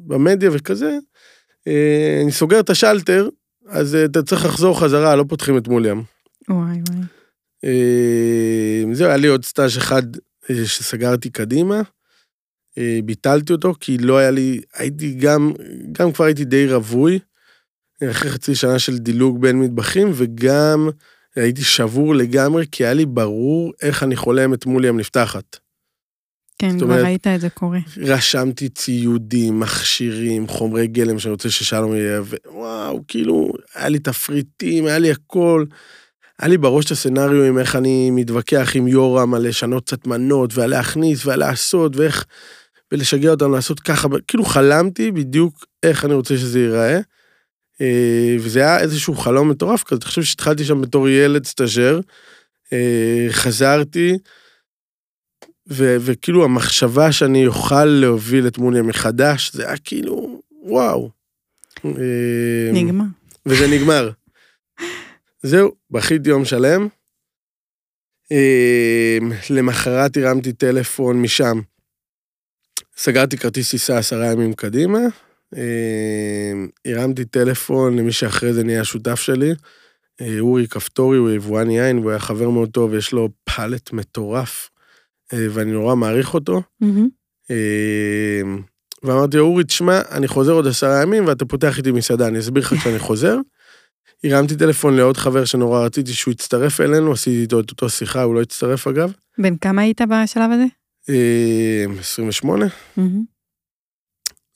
[0.07, 0.99] במדיה וכזה,
[1.69, 3.29] אה, אני סוגר את השלטר,
[3.69, 6.03] אז אה, אתה צריך לחזור חזרה, לא פותחים את מוליאם.
[6.49, 7.01] וואי וואי.
[7.65, 10.03] אה, זהו, היה לי עוד סטאז' אחד
[10.51, 11.83] אה, שסגרתי קדימה.
[12.81, 15.53] אה, ביטלתי אותו כי לא היה לי, הייתי גם,
[15.93, 17.19] גם כבר הייתי די רווי,
[18.11, 20.89] אחרי חצי שנה של דילוג בין מטבחים, וגם
[21.37, 25.57] הייתי שבור לגמרי, כי היה לי ברור איך אני חולם את מוליאם נפתחת.
[26.59, 27.79] כן, כבר אומרת- ראית את זה קורה.
[27.97, 34.99] רשמתי ציודים, מכשירים, חומרי גלם שאני רוצה ששלום יהיה, ווואו, כאילו, היה לי תפריטים, היה
[34.99, 35.65] לי הכל.
[36.39, 40.51] היה לי בראש את הסצנריו עם איך אני מתווכח עם יורם על לשנות קצת מנות,
[40.55, 42.25] ועל להכניס, ועל לעשות, ואיך...
[42.93, 46.99] ולשגע אותם לעשות ככה, כאילו חלמתי בדיוק איך אני רוצה שזה ייראה.
[47.81, 52.01] אה, וזה היה איזשהו חלום מטורף כזה, תחשוב שהתחלתי שם בתור ילד סטאז'ר,
[52.73, 54.19] אה, חזרתי,
[55.71, 61.11] ו- וכאילו המחשבה שאני אוכל להוביל את מוניה מחדש, זה היה כאילו, וואו.
[61.85, 63.05] אה, נגמר.
[63.47, 64.11] וזה נגמר.
[65.43, 66.89] זהו, בכיתי יום שלם.
[69.51, 71.61] למחרת הרמתי טלפון משם.
[72.97, 74.99] סגרתי כרטיס טיסה עשרה ימים קדימה.
[75.57, 76.53] אה,
[76.85, 79.53] הרמתי טלפון למי שאחרי זה נהיה השותף שלי.
[80.21, 84.71] אה, אורי כפתורי, הוא יבואן יין, והוא היה חבר מאוד טוב, יש לו פאלט מטורף,
[85.33, 86.63] אה, ואני נורא מעריך אותו.
[89.03, 92.63] ואמרתי לו, אורי, תשמע, אני חוזר עוד עשרה ימים ואתה פותח איתי מסעדה, אני אסביר
[92.63, 93.37] לך כשאני חוזר.
[94.25, 98.35] הרמתי טלפון לעוד חבר שנורא רציתי שהוא יצטרף אלינו, עשיתי איתו את אותו שיחה, הוא
[98.35, 99.13] לא הצטרף אגב.
[99.39, 100.65] בן כמה היית בשלב הזה?
[101.09, 102.67] אה, 28.
[102.97, 103.25] מהמם.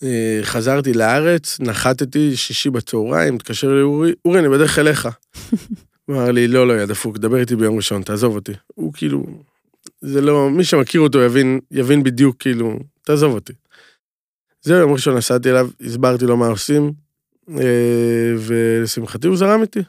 [0.02, 5.08] אה, חזרתי לארץ, נחתתי שישי בצהריים, התקשר לאורי, אורי, אני בדרך אליך.
[6.10, 8.52] אמר לי, לא, לא, יא דפוק, דבר איתי ביום ראשון, תעזוב אותי.
[8.74, 9.26] הוא כאילו,
[10.00, 13.52] זה לא, מי שמכיר אותו יבין, יבין בדיוק, כאילו, תעזוב אותי.
[14.62, 16.92] זהו, יום ראשון נסעתי אליו, הסברתי לו מה עושים,
[17.50, 19.80] אה, ולשמחתי הוא זרם איתי.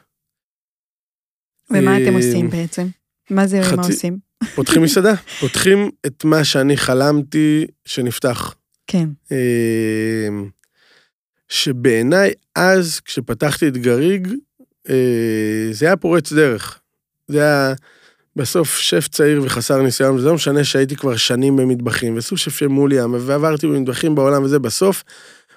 [1.70, 2.86] ומה אתם אה, עושים בעצם?
[3.30, 4.18] מה זה מה חצי- עושים?
[4.54, 8.54] פותחים מסעדה, פותחים את מה שאני חלמתי שנפתח.
[8.86, 9.08] כן.
[9.32, 10.28] אה,
[11.48, 14.28] שבעיניי אז, כשפתחתי את גריג,
[14.88, 16.78] אה, זה היה פורץ דרך.
[17.28, 17.74] זה היה
[18.36, 22.66] בסוף שף צעיר וחסר ניסיון, וזה לא משנה שהייתי כבר שנים במטבחים, וסוג שף של
[22.66, 25.02] מוליה, ועברתי במטבחים בעולם וזה, בסוף,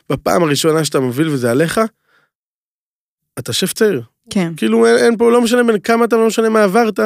[0.09, 1.79] בפעם הראשונה שאתה מוביל וזה עליך,
[3.39, 4.01] אתה שף צעיר.
[4.29, 4.53] כן.
[4.57, 6.99] כאילו אין, אין פה, לא משנה בין כמה אתה, לא משנה מה עברת,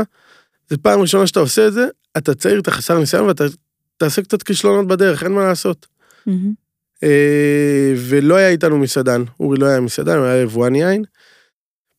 [0.73, 3.43] זה פעם ראשונה שאתה עושה את זה, אתה צעיר, אתה חסר ניסיון, ואתה
[3.97, 5.87] תעשה קצת כישלונות בדרך, אין מה לעשות.
[6.25, 6.53] מהמם.
[7.03, 11.03] אה, ולא היה איתנו מסעדן, אורי לא היה מסעדן, הוא היה יבואן יין.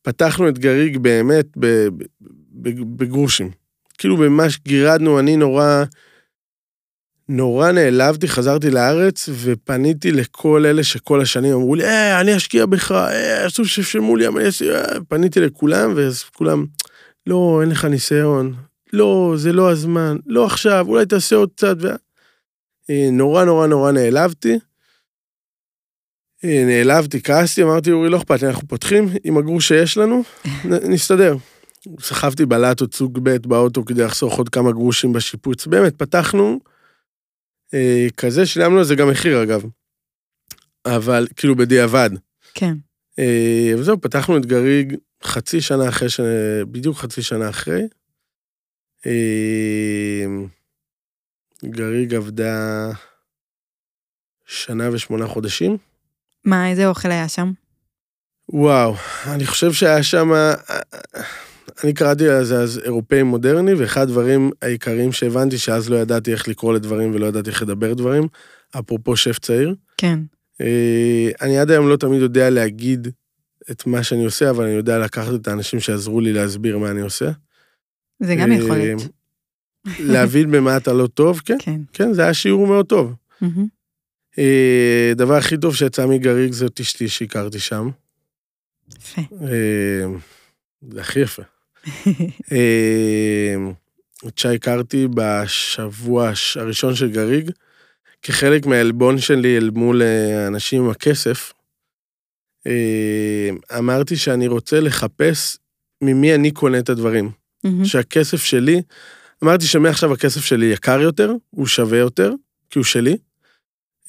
[0.01, 1.45] פתחנו את גריג באמת
[2.95, 3.51] בגרושים.
[3.97, 5.83] כאילו ממש גירדנו, אני נורא,
[7.29, 12.91] נורא נעלבתי, חזרתי לארץ ופניתי לכל אלה שכל השנים אמרו לי, אה, אני אשקיע בך,
[12.91, 16.65] אה, אסור שישלמו לי, אני אעשה-" אה, פניתי לכולם, ואז כולם,
[17.27, 18.53] לא, אין לך ניסיון,
[18.93, 21.75] לא, זה לא הזמן, לא עכשיו, אולי תעשה עוד קצת.
[21.81, 21.87] ו...
[22.89, 24.59] אה, נורא נורא נורא נעלבתי.
[26.43, 30.23] אה, נעלבתי, כעסתי, אמרתי, אורי, לא אכפת לי, אנחנו פותחים עם הגרוש שיש לנו,
[30.93, 31.37] נסתדר.
[31.99, 35.67] סחבתי בלטות סוג ב' באוטו כדי לחסוך עוד כמה גרושים בשיפוץ.
[35.67, 36.59] באמת, פתחנו
[37.73, 39.63] אה, כזה, שילמנו על זה גם מחיר אגב.
[40.85, 42.09] אבל, כאילו בדיעבד.
[42.53, 42.73] כן.
[43.19, 46.19] אה, וזהו, פתחנו את גריג חצי שנה אחרי, ש...
[46.71, 47.81] בדיוק חצי שנה אחרי.
[49.05, 50.25] אה,
[51.65, 52.89] גריג עבדה
[54.45, 55.77] שנה ושמונה חודשים,
[56.45, 57.51] מה, איזה אוכל היה שם?
[58.49, 58.95] וואו,
[59.27, 60.31] אני חושב שהיה שם,
[61.83, 66.73] אני קראתי לזה אז אירופאי מודרני, ואחד הדברים העיקריים שהבנתי, שאז לא ידעתי איך לקרוא
[66.73, 68.27] לדברים ולא ידעתי איך לדבר דברים,
[68.79, 69.75] אפרופו שף צעיר.
[69.97, 70.19] כן.
[70.61, 73.07] אה, אני עד היום לא תמיד יודע להגיד
[73.71, 77.01] את מה שאני עושה, אבל אני יודע לקחת את האנשים שעזרו לי להסביר מה אני
[77.01, 77.31] עושה.
[78.19, 78.97] זה גם יכולת.
[79.99, 81.57] להבין במה אתה לא טוב, כן.
[81.59, 81.81] כן.
[81.93, 83.13] כן, זה היה שיעור מאוד טוב.
[83.41, 83.67] מהמם.
[85.11, 87.89] הדבר הכי טוב שיצא מגריג זאת אשתי שהכרתי שם.
[88.97, 89.21] יפה.
[89.41, 90.05] אה,
[90.91, 91.43] זה הכי יפה.
[92.51, 93.55] אה,
[94.27, 97.51] את שי הכרתי בשבוע הראשון של גריג,
[98.21, 101.53] כחלק מהעלבון שלי אל מול אה, אנשים עם הכסף.
[102.67, 105.57] אה, אמרתי שאני רוצה לחפש
[106.01, 107.31] ממי אני קונה את הדברים.
[107.63, 107.85] מהמם.
[107.85, 108.81] שהכסף שלי,
[109.43, 112.33] אמרתי שמעכשיו הכסף שלי יקר יותר, הוא שווה יותר,
[112.69, 113.17] כי הוא שלי,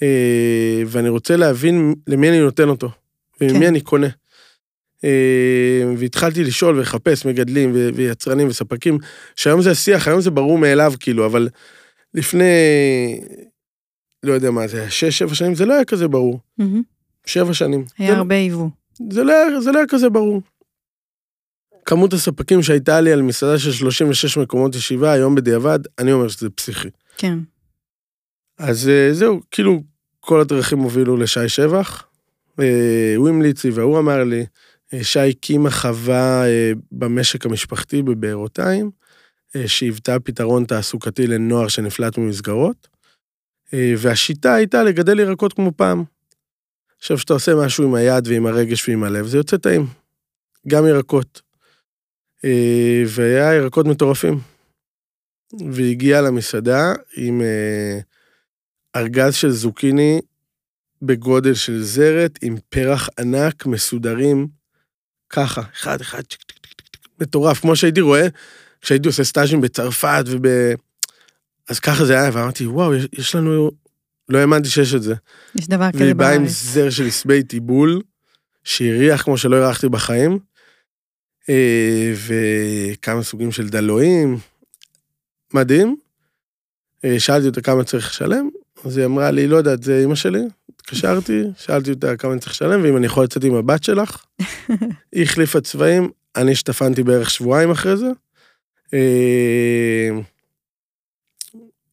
[0.02, 2.90] אה, ואני רוצה להבין למי אני נותן אותו,
[3.40, 3.66] וממי כן.
[3.66, 4.08] אני קונה.
[5.04, 8.98] אה, והתחלתי לשאול ולחפש מגדלים ויצרנים וספקים,
[9.36, 11.48] שהיום זה השיח, היום זה ברור מאליו, כאילו, אבל
[12.14, 12.44] לפני,
[14.22, 16.40] לא יודע מה זה, שש, שבע שנים, זה לא היה כזה ברור.
[16.58, 16.95] מהמם.
[17.26, 17.84] שבע שנים.
[17.98, 18.68] היה זה הרבה יבוא.
[19.12, 20.42] זה לא, היה- זה לא היה כזה ברור.
[21.84, 26.50] כמות הספקים שהייתה לי על מסעדה של 36 מקומות ישיבה, היום בדיעבד, אני אומר שזה
[26.50, 26.88] פסיכי.
[27.16, 27.38] כן.
[28.58, 29.82] אז אה, זהו, כאילו,
[30.20, 32.06] כל הדרכים הובילו לשי שבח.
[32.60, 34.46] אה, הוא המליץ לי והוא אמר לי,
[34.94, 38.90] אה, שי הקימה חווה אה, במשק המשפחתי בבארותיים,
[39.56, 42.88] אה, שהיוותה פתרון תעסוקתי לנוער שנפלט ממסגרות,
[43.74, 46.04] אה, והשיטה הייתה לגדל ירקות כמו פעם.
[46.98, 49.86] עכשיו, כשאתה עושה משהו עם היד ועם הרגש ועם הלב, זה יוצא טעים.
[50.68, 51.42] גם ירקות.
[52.44, 54.40] אה, והיה ירקות מטורפים.
[55.72, 57.98] והגיע למסעדה עם אה,
[58.96, 60.20] ארגז של זוקיני
[61.02, 64.48] בגודל של זרת, עם פרח ענק, מסודרים,
[65.30, 68.26] ככה, אחד, אחד, צ'יק, צ'יק, צ'יק, מטורף, כמו שהייתי רואה
[68.80, 70.42] כשהייתי עושה סטאז'ים בצרפת וב...
[71.68, 73.70] אז ככה זה היה, ואמרתי, וואו, יש לנו...
[74.28, 75.14] לא האמנתי שיש את זה.
[75.54, 76.52] יש דבר כזה והיא באה עם בארץ.
[76.52, 78.02] זר של עשבי טיבול,
[78.64, 80.38] שהריח כמו שלא הרחתי בחיים,
[81.48, 84.38] אה, וכמה סוגים של דלויים,
[85.54, 85.96] מדהים.
[87.04, 88.48] אה, שאלתי אותה כמה צריך לשלם,
[88.84, 90.42] אז היא אמרה לי, לא יודעת, זה אימא שלי.
[90.68, 94.24] התקשרתי, שאלתי אותה כמה אני צריך לשלם, ואם אני יכול לצאת עם הבת שלך.
[95.12, 98.06] היא החליפה צבעים, אני השתפנתי בערך שבועיים אחרי זה.
[98.94, 100.10] אה,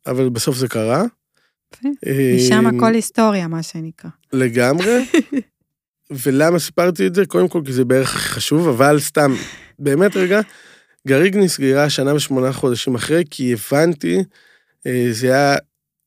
[0.06, 1.04] אבל בסוף זה קרה.
[2.08, 4.10] אה, משם הכל היסטוריה, מה שנקרא.
[4.34, 5.06] לגמרי.
[6.24, 7.26] ולמה סיפרתי את זה?
[7.26, 9.34] קודם כל כי זה בערך חשוב, אבל סתם,
[9.80, 10.42] באמת רגע,
[11.08, 14.24] גריג נסגרה שנה ושמונה חודשים אחרי, כי הבנתי,
[14.88, 15.56] אה, זה היה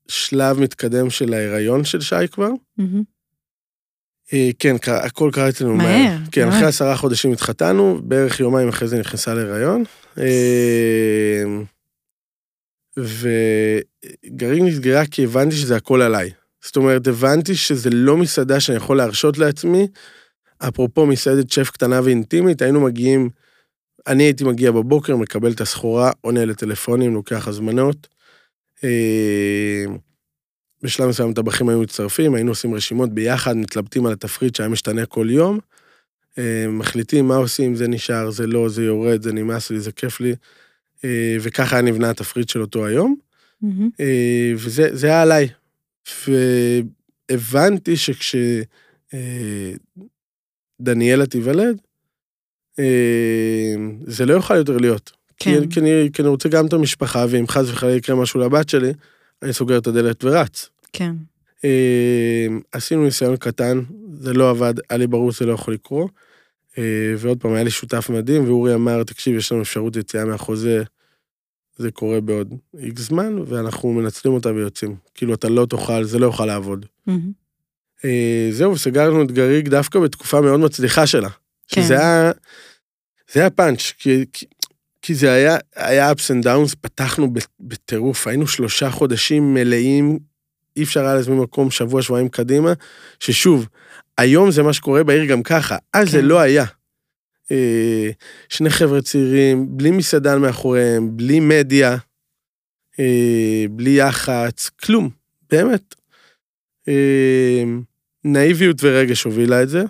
[0.09, 2.50] שלב מתקדם של ההיריון של שי כבר.
[4.33, 6.18] אה, כן, הכל קרה אצלנו מהר, מהר.
[6.33, 6.48] כן.
[6.48, 9.85] אחרי עשרה חודשים התחתנו, בערך יומיים אחרי זה נכנסה להיריון.
[12.98, 16.30] וגריג נסגרה כי הבנתי שזה הכל עליי.
[16.64, 19.88] זאת אומרת, הבנתי שזה לא מסעדה שאני יכול להרשות לעצמי.
[20.59, 23.30] אפרופו מסעדת שף קטנה ואינטימית, היינו מגיעים,
[24.06, 28.09] אני הייתי מגיע בבוקר, מקבל את הסחורה, עונה לטלפונים, לוקח הזמנות.
[28.85, 29.85] אה,
[30.82, 35.26] בשלב מסוים הטבחים היו מצטרפים, היינו עושים רשימות ביחד, מתלבטים על התפריט שהיה משתנה כל
[35.30, 35.59] יום.
[36.38, 40.20] אה, מחליטים מה עושים, זה נשאר, זה לא, זה יורד, זה נמאס לי, זה כיף
[40.20, 40.35] לי.
[41.04, 43.16] אה, וככה נבנה התפריט של אותו היום.
[44.00, 45.48] אה, וזה זה היה עליי.
[47.30, 47.94] והבנתי
[50.80, 51.80] שכשדניאלה תיוולד,
[52.78, 53.74] אה,
[54.06, 55.12] זה לא יוכל יותר להיות.
[55.37, 55.70] כי, כן.
[55.70, 58.92] כי, אני, כי אני רוצה גם את המשפחה, ואם חס וחלילה יקרה משהו לבת שלי,
[59.42, 60.68] אני סוגר את הדלת ורץ.
[60.92, 61.12] כן.
[62.72, 63.80] עשינו ניסיון קטן,
[64.20, 66.11] זה לא עבד, היה לי ברור שזה לא יכול לקרות.
[66.78, 70.82] אה, ועוד פעם, היה לי שותף מדהים, ואורי אמר, תקשיב, יש לנו אפשרות יציאה מהחוזה,
[71.76, 74.96] זה קורה בעוד איקס זמן, ואנחנו מנצלים אותה ויוצאים.
[75.14, 76.86] כאילו, אתה לא תוכל, זה לא יוכל לעבוד.
[78.04, 81.28] אה, זהו, סגרנו את גריג דווקא בתקופה מאוד מצליחה שלה.
[81.68, 81.82] כן.
[81.82, 82.32] שזה היה,
[83.32, 84.46] זה היה פאנץ', כי, כי,
[85.03, 90.18] כי זה היה, היה ups and downs, פתחנו בטירוף, היינו שלושה חודשים מלאים,
[90.76, 92.72] אי אפשר היה להזמין מקום שבוע, שבועיים קדימה,
[93.20, 93.66] ששוב,
[94.18, 96.24] היום זה מה שקורה בעיר גם ככה, אז זה כן.
[96.24, 96.64] לא היה.
[97.50, 98.10] אה,
[98.48, 101.96] שני חבר'ה צעירים, בלי מסעדן מאחוריהם, בלי מדיה,
[102.98, 105.10] אה, בלי יח"צ, כלום,
[105.50, 105.94] באמת.
[106.88, 107.64] אה,
[108.24, 109.82] נאיביות ורגש הובילה את זה.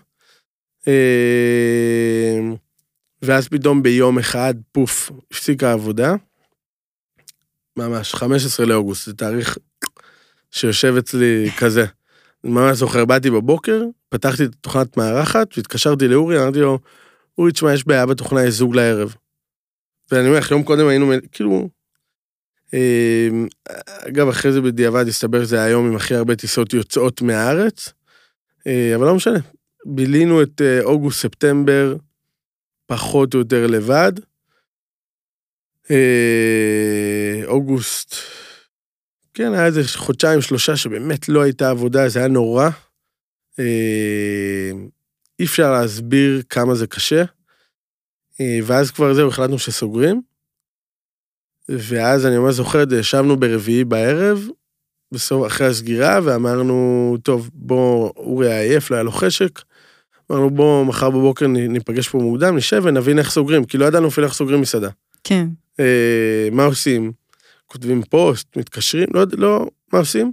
[3.22, 6.14] ואז פתאום ביום אחד, פוף, הפסיקה העבודה.
[7.76, 9.58] ממש, 15 לאוגוסט, זה תאריך
[10.50, 11.84] שיושב אצלי כזה.
[12.44, 16.78] ממש זוכר, באתי בבוקר, פתחתי את תוכנת מארחת, והתקשרתי לאורי, אמרתי לו,
[17.38, 19.14] אורי, תשמע, יש בעיה בתוכנה, יש זוג לערב.
[20.10, 21.68] ואני אומר לך, יום קודם היינו, כאילו...
[22.74, 23.46] אמ,
[24.08, 27.92] אגב, אחרי זה בדיעבד הסתבר שזה היום עם הכי הרבה טיסות יוצאות מהארץ,
[28.66, 29.38] אה, אבל לא משנה.
[29.84, 31.96] בילינו את אה, אוגוסט-ספטמבר
[32.86, 34.12] פחות או יותר לבד.
[35.90, 38.14] אה, אוגוסט,
[39.36, 42.68] כן, היה איזה חודשיים, שלושה שבאמת לא הייתה עבודה, זה היה נורא.
[45.38, 47.24] אי אפשר להסביר כמה זה קשה.
[48.40, 50.22] ואז כבר זהו, החלטנו שסוגרים.
[51.68, 54.46] ואז אני ממש זוכר, ישבנו ברביעי בערב,
[55.12, 59.62] בסוף, אחרי הסגירה, ואמרנו, טוב, בוא, אורי עייף, לא היה לו חשק.
[60.30, 64.26] אמרנו, בוא, מחר בבוקר ניפגש פה מוקדם, נשב ונבין איך סוגרים, כי לא ידענו אפילו
[64.26, 64.90] איך סוגרים מסעדה.
[65.24, 65.48] כן.
[65.80, 67.12] אה, מה עושים?
[67.66, 70.32] כותבים פוסט, מתקשרים, לא, לא, מה עושים?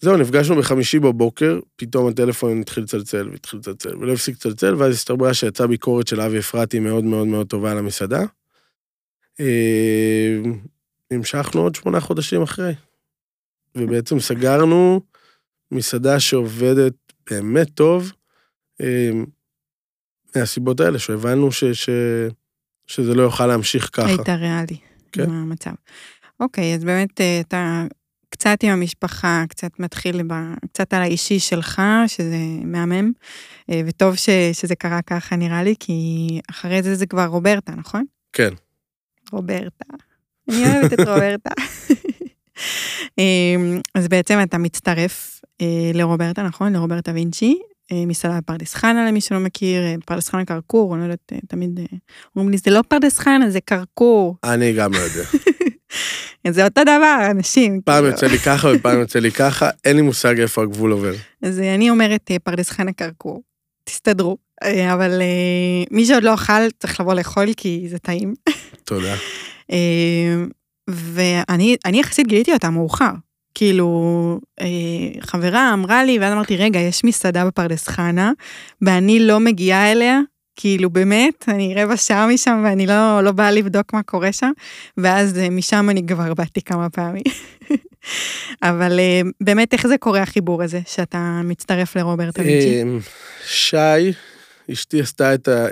[0.00, 5.34] זהו, נפגשנו בחמישי בבוקר, פתאום הטלפון התחיל לצלצל והתחיל לצלצל, ולא הפסיק לצלצל, ואז הסתברה
[5.34, 8.22] שיצאה ביקורת של אבי אפרתי מאוד מאוד מאוד טובה על המסעדה.
[9.40, 10.36] אה,
[11.10, 12.74] המשכנו עוד שמונה חודשים אחרי,
[13.74, 15.00] ובעצם סגרנו
[15.70, 16.94] מסעדה שעובדת
[17.30, 18.12] באמת טוב,
[18.80, 19.10] אה,
[20.36, 21.90] מהסיבות האלה, שהבנו ש, ש,
[22.86, 24.06] שזה לא יוכל להמשיך ככה.
[24.06, 24.76] היית ריאלי,
[25.12, 25.22] כן.
[25.22, 25.70] עם המצב.
[26.40, 27.86] אוקיי, אז באמת אה, אתה
[28.28, 30.34] קצת עם המשפחה, קצת מתחיל ב,
[30.72, 33.12] קצת על האישי שלך, שזה מהמם,
[33.70, 38.04] וטוב ש, שזה קרה ככה נראה לי, כי אחרי זה זה כבר רוברטה, נכון?
[38.32, 38.50] כן.
[39.32, 39.84] רוברטה.
[40.48, 41.50] אני אוהבת את רוברטה.
[43.18, 46.72] אמ, אז בעצם אתה מצטרף אה, לרוברטה, נכון?
[46.72, 47.58] לרוברטה וינצ'י,
[47.92, 51.80] אה, מסעדה בפרדס חנה למי שלא מכיר, אה, פרדס חנה קרקור, אני לא יודעת, תמיד
[52.36, 54.36] אומרים לי, זה לא פרדס חנה, זה קרקור.
[54.44, 55.22] אני גם לא יודע.
[56.50, 57.80] זה אותו דבר, אנשים.
[57.84, 58.08] פעם כאילו.
[58.08, 61.12] יוצא לי ככה ופעם יוצא לי ככה, אין לי מושג איפה הגבול עובר.
[61.42, 63.42] אז אני אומרת פרדס חנה קרקור,
[63.84, 64.36] תסתדרו.
[64.92, 65.22] אבל
[65.90, 68.34] מי שעוד לא אכל, צריך לבוא לאכול כי זה טעים.
[68.84, 69.14] תודה.
[70.88, 73.10] ואני יחסית גיליתי אותה מאוחר.
[73.54, 74.66] כאילו, אה,
[75.20, 78.32] חברה אמרה לי, ואז אמרתי, רגע, יש מסעדה בפרדס חנה,
[78.82, 80.20] ואני לא מגיעה אליה,
[80.56, 84.52] כאילו באמת, אני רבע שעה משם ואני לא, לא באה לבדוק מה קורה שם,
[84.96, 87.22] ואז אה, משם אני כבר באתי כמה פעמים.
[88.62, 92.82] אבל אה, באמת, איך זה קורה החיבור הזה, שאתה מצטרף לרוברט אביצ'י?
[93.46, 93.76] שי,
[94.72, 95.66] אשתי עשתה את ה...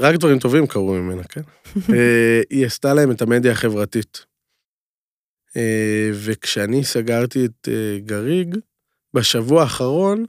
[0.00, 1.40] רק דברים טובים קרו ממנה, כן?
[1.94, 4.24] אה, היא עשתה להם את המדיה החברתית.
[5.56, 8.56] אה, וכשאני סגרתי את אה, גריג,
[9.14, 10.24] בשבוע האחרון,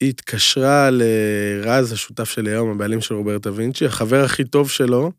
[0.00, 5.12] היא התקשרה לרז, השותף שלי היום, הבעלים של רוברטה וינצ'י, החבר הכי טוב שלו,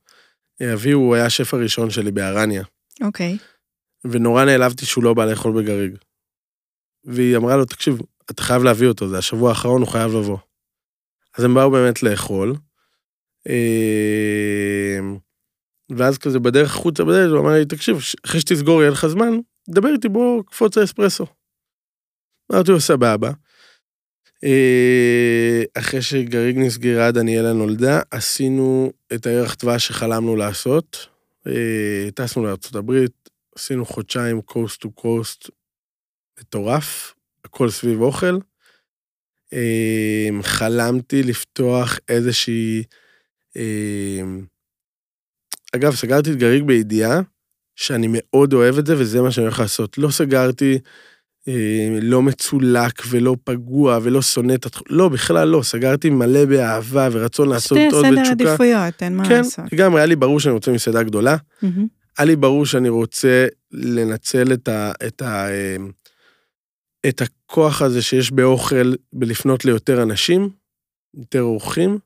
[0.73, 2.63] אבי הוא היה השף הראשון שלי בארניה.
[3.01, 3.37] אוקיי.
[3.41, 4.09] Okay.
[4.11, 5.95] ונורא נעלבתי שהוא לא בא לאכול בגריג.
[7.03, 7.97] והיא אמרה לו, תקשיב,
[8.31, 10.37] אתה חייב להביא אותו, זה השבוע האחרון, הוא חייב לבוא.
[11.37, 12.55] אז הם באו באמת לאכול.
[13.49, 15.17] אמ,
[15.97, 19.31] ואז כזה בדרך החוצה בדרך, הוא אמר לי, תקשיב, אחרי שתסגור יהיה לך זמן,
[19.69, 21.25] דבר איתי בוא קפוץ לאספרסו.
[22.51, 23.31] אמרתי לו, סבבה.
[24.43, 31.07] אה, אחרי שגריג נסגרה, דניאלה נולדה, עשינו את הערך דבש שחלמנו לעשות.
[31.47, 33.05] אה, טסנו לארה"ב,
[33.55, 35.49] עשינו חודשיים קוסט טו קוסט
[36.39, 37.15] מטורף,
[37.45, 38.37] הכל סביב אוכל.
[39.53, 42.83] אמ, חלמתי לפתוח איזושהי...
[45.75, 47.21] אגב, סגרתי את גריג בידיעה
[47.75, 49.97] שאני מאוד אוהב את זה וזה מה שאני הולך לעשות.
[49.97, 50.79] לא סגרתי
[52.01, 57.49] לא מצולק ולא פגוע ולא שונא את התחום, לא, בכלל לא, סגרתי מלא באהבה ורצון
[57.49, 58.25] לעשות עוד בתשוקה.
[58.25, 59.65] שתי סדר עדיפויות, אין מה כן, לעשות.
[59.69, 61.37] כן, לגמרי, היה לי ברור שאני רוצה מסעדה גדולה.
[62.17, 64.91] היה לי ברור שאני רוצה לנצל את ה...
[65.07, 65.47] את ה
[67.07, 70.49] את הכוח הזה שיש באוכל בלפנות ליותר אנשים,
[71.17, 71.97] יותר אורחים.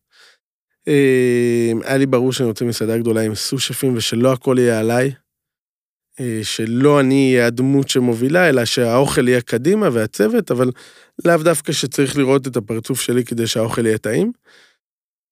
[0.87, 5.13] אה, היה לי ברור שאני רוצה מסעדה גדולה עם סושפים ושלא הכל יהיה עליי, אה,
[6.43, 10.71] שלא אני אהיה הדמות שמובילה, אלא שהאוכל יהיה קדימה והצוות, אבל
[11.25, 14.31] לאו דווקא שצריך לראות את הפרצוף שלי כדי שהאוכל יהיה טעים.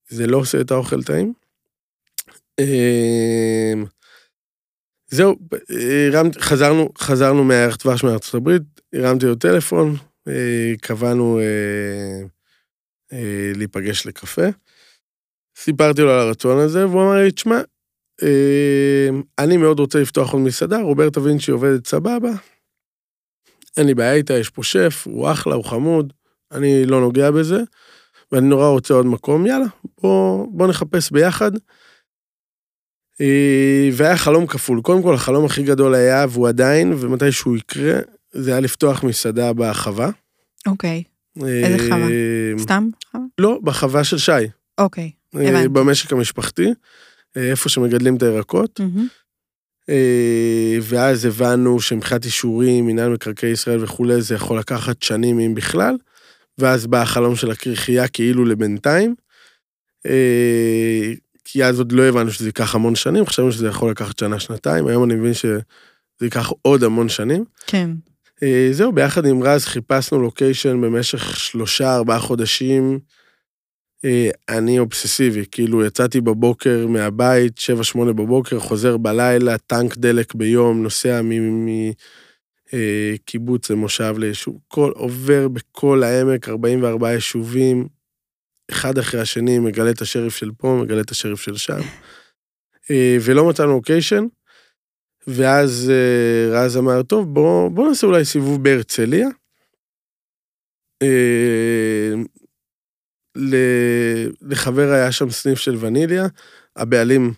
[0.09, 1.34] זה לא עושה את האוכל טעים.
[2.59, 3.73] אה,
[5.07, 5.36] זהו,
[6.39, 8.61] חזרנו, חזרנו מהערך דבש מארצות הברית,
[8.93, 9.95] הרמתי לו טלפון,
[10.27, 12.27] אה, קבענו אה,
[13.13, 14.47] אה, להיפגש לקפה.
[15.57, 17.61] סיפרתי לו על הרצון הזה, והוא אמר לי, תשמע,
[19.39, 22.30] אני מאוד רוצה לפתוח עוד מסעדה, רוברטה וינצ'י עובדת סבבה,
[23.78, 26.13] אין לי בעיה איתה, יש פה שף, הוא אחלה, הוא חמוד,
[26.51, 27.59] אני לא נוגע בזה,
[28.32, 29.65] ואני נורא רוצה עוד מקום, יאללה,
[30.01, 31.51] בוא, בוא נחפש ביחד.
[33.93, 34.82] והיה חלום כפול.
[34.82, 37.99] קודם כל, החלום הכי גדול היה, והוא עדיין, ומתי שהוא יקרה,
[38.32, 40.09] זה היה לפתוח מסעדה בחווה.
[40.67, 41.03] אוקיי.
[41.45, 42.07] איזה חווה?
[42.57, 43.24] סתם חווה?
[43.38, 44.32] לא, בחווה של שי.
[44.78, 45.67] אוקיי, הבנתי.
[45.67, 46.67] במשק המשפחתי,
[47.36, 48.79] איפה שמגדלים את הירקות.
[48.79, 49.07] מהמם.
[50.82, 55.95] ואז הבנו שמבחינת אישורים, מינהל מקרקעי ישראל וכולי, זה יכול לקחת שנים אם בכלל.
[56.57, 59.15] ואז בא החלום של הקרחייה כאילו לבינתיים.
[61.45, 64.88] כי אז עוד לא הבנו שזה ייקח המון שנים, חשבנו שזה יכול לקחת שנה, שנתיים,
[64.88, 65.59] היום אני מבין שזה
[66.21, 67.45] ייקח עוד המון שנים.
[67.67, 67.89] כן.
[68.43, 72.99] אה, זהו, ביחד עם רז חיפשנו לוקיישן במשך שלושה, ארבעה חודשים.
[74.05, 80.83] אה, אני אובססיבי, כאילו יצאתי בבוקר מהבית, שבע, שמונה בבוקר, חוזר בלילה, טנק דלק ביום,
[80.83, 81.21] נוסע
[82.73, 87.87] מקיבוץ למושב ליישוב, כל, עובר בכל העמק, 44 יישובים,
[88.71, 91.81] אחד אחרי השני, מגלה את השריף של פה, מגלה את השריף של שם.
[92.91, 94.25] אה, ולא מצאנו לוקיישן,
[95.27, 99.27] ואז אה, רז אמר, טוב, בוא, בוא נעשה אולי סיבוב בהרצליה.
[104.41, 106.27] לחבר היה שם סניף של וניליה,
[106.75, 107.34] הבעלים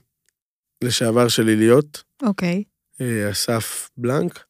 [0.83, 2.63] לשעבר של עיליות, אוקיי.
[3.01, 4.43] אה, אסף בלנק,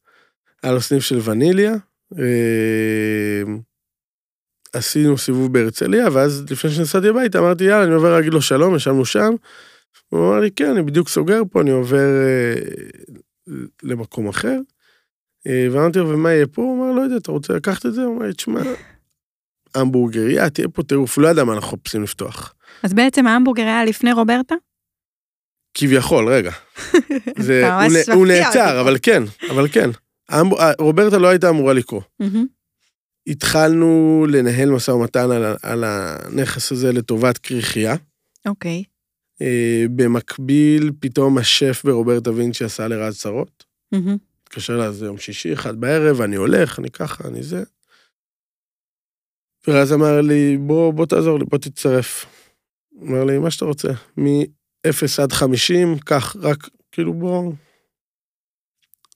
[0.62, 1.74] היה לו סניף של וניליה.
[2.18, 3.42] אה,
[4.72, 9.04] עשינו סיבוב בהרצליה, ואז לפני שנסעתי הביתה אמרתי, יאללה, אני עובר להגיד לו שלום, ישבנו
[9.04, 9.34] שם.
[10.08, 12.54] הוא אמר לי, כן, אני בדיוק סוגר פה, אני עובר אה,
[13.82, 14.58] למקום אחר.
[15.72, 16.62] ואמרתי לו, ומה יהיה פה?
[16.62, 18.02] הוא אמר, לא יודע, אתה רוצה לקחת את זה?
[18.02, 18.60] הוא אמר לי, תשמע,
[19.74, 22.54] המבורגריה, תהיה פה טירוף, לא ידע מה אנחנו מחפשים לפתוח.
[22.82, 24.54] אז בעצם ההמבורגר היה לפני רוברטה?
[25.74, 26.50] כביכול, רגע.
[27.38, 28.80] זה, הוא, נ- הוא נעצר.
[28.80, 29.90] אבל כן, אבל כן.
[30.32, 30.42] אה,
[30.78, 32.00] רוברטה לא הייתה אמורה לקרוא.
[33.26, 37.94] התחלנו לנהל משא ומתן על, על הנכס הזה לטובת כריכייה.
[38.46, 38.82] אוקיי.
[39.42, 43.64] אה, במקביל, פתאום השף ברוברטה וינצ'י עשה לרז צרות.
[44.42, 47.62] התקשר אליי, זה יום שישי, אחד בערב, אני הולך, אני ככה, אני זה.
[49.68, 52.26] ורז אמר לי, בוא, בוא תעזור לי, בוא תצטרף.
[53.02, 57.52] אמר לי, מה שאתה רוצה, מ-0 עד 50, קח, רק, כאילו, בוא...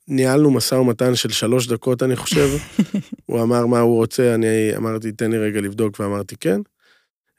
[0.08, 2.48] ניהלנו משא ומתן של שלוש דקות, אני חושב.
[3.26, 6.60] הוא אמר מה הוא רוצה, אני אמרתי, תן לי רגע לבדוק, ואמרתי כן.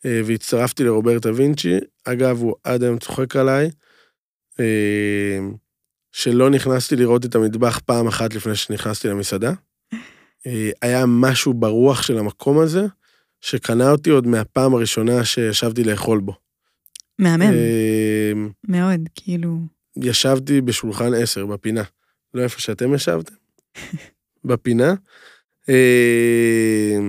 [0.05, 1.77] אה, והצטרפתי לרוברטה וינצ'י.
[2.05, 3.69] אגב, הוא עד היום צוחק עליי,
[4.59, 5.39] אה,
[6.11, 9.53] שלא נכנסתי לראות את המטבח פעם אחת לפני שנכנסתי למסעדה.
[10.47, 12.85] אה, היה משהו ברוח של המקום הזה,
[13.41, 16.33] שקנה אותי עוד מהפעם הראשונה שישבתי לאכול בו.
[17.19, 18.31] מהמם, אה,
[18.67, 19.57] מאוד, כאילו.
[19.97, 21.83] ישבתי בשולחן 10 בפינה,
[22.33, 23.33] לא איפה שאתם ישבתם,
[24.47, 24.93] בפינה.
[25.69, 26.99] אה,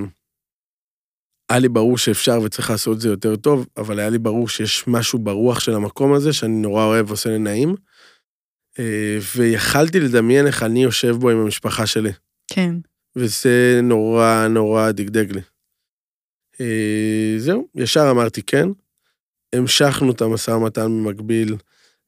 [1.50, 4.84] היה לי ברור שאפשר וצריך לעשות את זה יותר טוב, אבל היה לי ברור שיש
[4.86, 7.74] משהו ברוח של המקום הזה שאני נורא אוהב ועושה לי נעים.
[8.78, 12.10] אה, ויכלתי לדמיין איך אני יושב בו עם המשפחה שלי,
[12.52, 12.74] כן.
[13.16, 15.40] וזה נורא נורא דגדג לי.
[16.60, 18.68] אה, זהו, ישר אמרתי כן.
[19.52, 21.56] המשכנו את המשא ומתן במקביל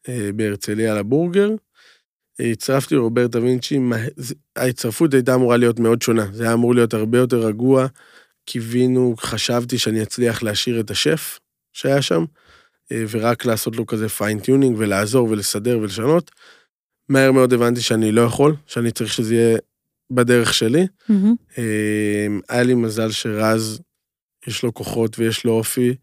[0.09, 1.51] אה, בהרצליה לבורגר.
[2.39, 3.79] הצטרפתי לרוברטה וינצ'י,
[4.57, 7.87] ההצטרפות הייתה אמורה להיות מאוד שונה, זה היה אמור להיות הרבה יותר רגוע.
[8.45, 11.39] קיווינו, חשבתי שאני אצליח להשאיר את השף
[11.73, 12.25] שהיה שם,
[12.93, 16.31] אה, ורק לעשות לו כזה fine tuning ולעזור ולסדר ולשנות.
[17.09, 19.59] מהר מאוד הבנתי שאני לא יכול, שאני צריך שזה יהיה
[20.11, 20.87] בדרך שלי.
[21.59, 23.81] אה, היה לי מזל שרז,
[24.47, 25.95] יש לו כוחות ויש לו אופי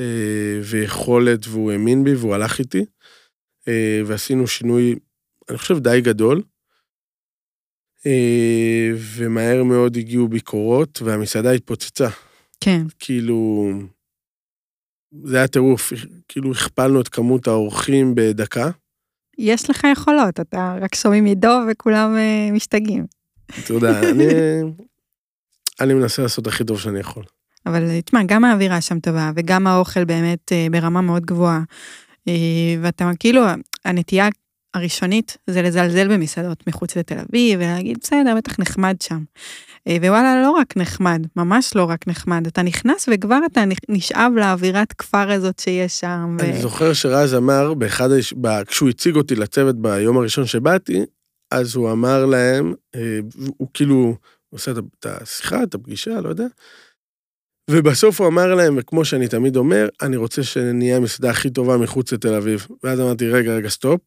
[0.00, 2.84] אה, ויכולת, והוא האמין בי והוא הלך איתי.
[3.68, 4.94] אה, ועשינו שינוי,
[5.50, 6.42] אני חושב, די גדול.
[8.06, 12.08] אה, ומהר מאוד הגיעו ביקורות, והמסעדה התפוצצה.
[12.60, 12.82] כן.
[12.98, 13.68] כאילו,
[15.24, 15.92] זה היה טירוף,
[16.28, 18.70] כאילו הכפלנו את כמות האורחים בדקה.
[19.38, 22.16] יש לך יכולות, אתה רק שומעים ידו וכולם
[22.52, 23.06] משתגעים.
[23.74, 24.24] יודע, אני,
[25.80, 27.24] אני מנסה לעשות הכי טוב שאני יכול.
[27.66, 31.62] אבל אה, תשמע, גם האווירה שם טובה, וגם האוכל באמת אה, ברמה מאוד גבוהה.
[32.28, 32.32] אה,
[32.82, 33.42] ואתה כאילו,
[33.84, 34.28] הנטייה
[34.74, 39.22] הראשונית זה לזלזל במסעדות מחוץ לתל אביב, ולהגיד, בסדר, בטח נחמד שם.
[39.88, 42.46] ווואלה, לא רק נחמד, ממש לא רק נחמד.
[42.46, 46.36] אתה נכנס וכבר אתה נשאב לאווירת כפר הזאת שיש שם.
[46.40, 46.44] ו...
[46.44, 48.08] אני זוכר שרז אמר, באחד,
[48.66, 51.04] כשהוא הציג אותי לצוות ביום הראשון שבאתי,
[51.50, 52.74] אז הוא אמר להם,
[53.56, 54.16] הוא כאילו, הוא
[54.50, 56.46] עושה את השיחה, את הפגישה, לא יודע,
[57.70, 62.12] ובסוף הוא אמר להם, וכמו שאני תמיד אומר, אני רוצה שנהיה המסעדה הכי טובה מחוץ
[62.12, 62.66] לתל אביב.
[62.82, 64.00] ואז אמרתי, רגע, רגע, סטופ,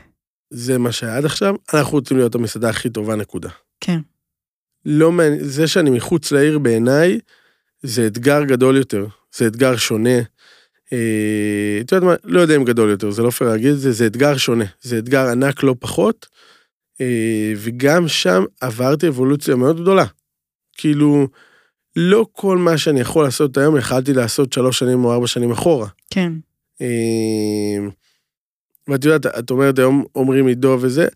[0.50, 3.48] זה מה שהיה עד עכשיו, אנחנו רוצים להיות המסעדה הכי טובה, נקודה.
[3.80, 3.98] כן.
[4.84, 7.18] לא מעניין, זה שאני מחוץ לעיר בעיניי,
[7.82, 9.06] זה אתגר גדול יותר,
[9.36, 10.18] זה אתגר שונה.
[10.92, 13.92] אה, את יודעת מה, לא יודע אם גדול יותר, זה לא פייר להגיד את זה,
[13.92, 16.26] זה אתגר שונה, זה אתגר ענק לא פחות.
[17.00, 20.04] אה, וגם שם עברתי אבולוציה מאוד גדולה.
[20.72, 21.28] כאילו,
[21.96, 25.88] לא כל מה שאני יכול לעשות היום, יכלתי לעשות שלוש שנים או ארבע שנים אחורה.
[26.10, 26.32] כן.
[28.88, 31.08] ואת יודעת, את אומרת היום אומרים עידו וזה,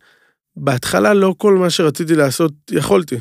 [0.57, 3.17] בהתחלה לא כל מה שרציתי לעשות יכולתי.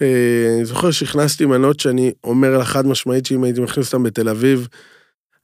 [0.00, 4.68] אני זוכר שהכנסתי מנות שאני אומר לה חד משמעית שאם הייתי מכניס אותן בתל אביב,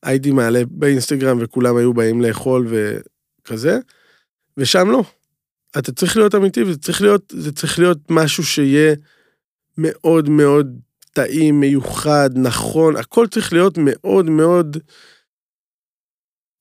[0.03, 3.79] הייתי מעלה באינסטגרם וכולם היו באים לאכול וכזה,
[4.57, 5.05] ושם לא.
[5.79, 8.95] אתה צריך להיות אמיתי וזה צריך להיות, זה צריך להיות משהו שיהיה
[9.79, 10.79] מאוד מאוד
[11.13, 14.77] טעים, מיוחד, נכון, הכל צריך להיות מאוד מאוד...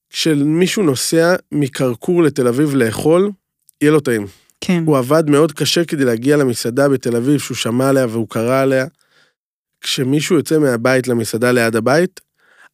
[0.10, 3.32] כשמישהו נוסע מקרקור לתל אביב לאכול,
[3.82, 4.28] יהיה לו טעים.
[4.62, 4.84] כן.
[4.86, 8.86] הוא עבד מאוד קשה כדי להגיע למסעדה בתל אביב שהוא שמע עליה והוא קרא עליה.
[9.82, 12.20] כשמישהו יוצא מהבית למסעדה ליד הבית,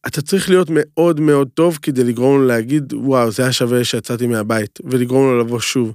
[0.06, 4.26] אתה צריך להיות מאוד מאוד טוב כדי לגרום לו להגיד, וואו, זה היה שווה שיצאתי
[4.26, 5.94] מהבית, ולגרום לו לבוא שוב.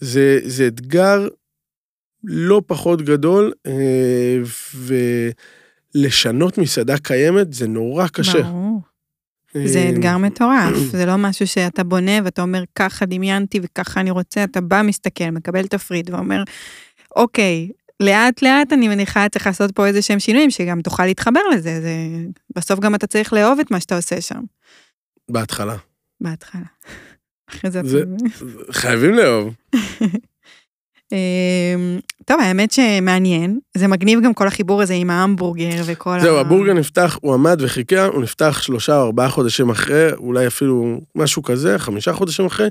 [0.00, 1.28] זה, זה אתגר
[2.24, 4.38] לא פחות גדול, אה,
[5.94, 8.42] ולשנות מסעדה קיימת זה נורא קשה.
[8.42, 8.80] ברור.
[9.64, 14.10] זה אה, אתגר מטורף, זה לא משהו שאתה בונה ואתה אומר, ככה דמיינתי וככה אני
[14.10, 16.42] רוצה, אתה בא, מסתכל, מקבל תפריט ואומר,
[17.16, 17.68] אוקיי,
[18.00, 21.94] לאט לאט אני מניחה צריך לעשות פה איזה שהם שינויים שגם תוכל להתחבר לזה, זה...
[22.56, 24.40] בסוף גם אתה צריך לאהוב את מה שאתה עושה שם.
[25.28, 25.76] בהתחלה.
[26.20, 26.62] בהתחלה.
[27.48, 27.80] אחרי זה...
[27.84, 28.04] זה...
[28.70, 29.54] חייבים לאהוב.
[31.12, 36.40] אמ, טוב, האמת שמעניין, זה מגניב גם כל החיבור הזה עם ההמבורגר וכל זהו, ה...
[36.40, 41.42] הבורגר נפתח, הוא עמד וחיכה, הוא נפתח שלושה או ארבעה חודשים אחרי, אולי אפילו משהו
[41.42, 42.68] כזה, חמישה חודשים אחרי,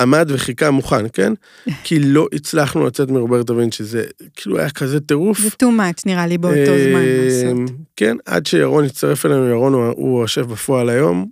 [0.00, 1.32] עמד וחיכה מוכן, כן?
[1.84, 4.04] כי לא הצלחנו לצאת מרוברטו וינצ'י, שזה
[4.36, 5.38] כאילו היה כזה טירוף.
[5.38, 7.58] זה too much נראה לי באותו זמן לעשות.
[7.58, 11.26] אמ, כן, עד שירון הצטרף אלינו, ירון הוא יושב בפועל היום,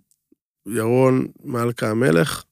[0.67, 2.45] ירון מלכה המלך.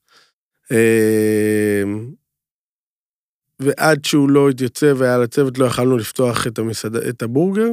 [3.60, 6.96] ועד שהוא לא התייצב והיה לצוות, לא יכלנו לפתוח את, המסעד...
[6.96, 7.68] את הבורגר,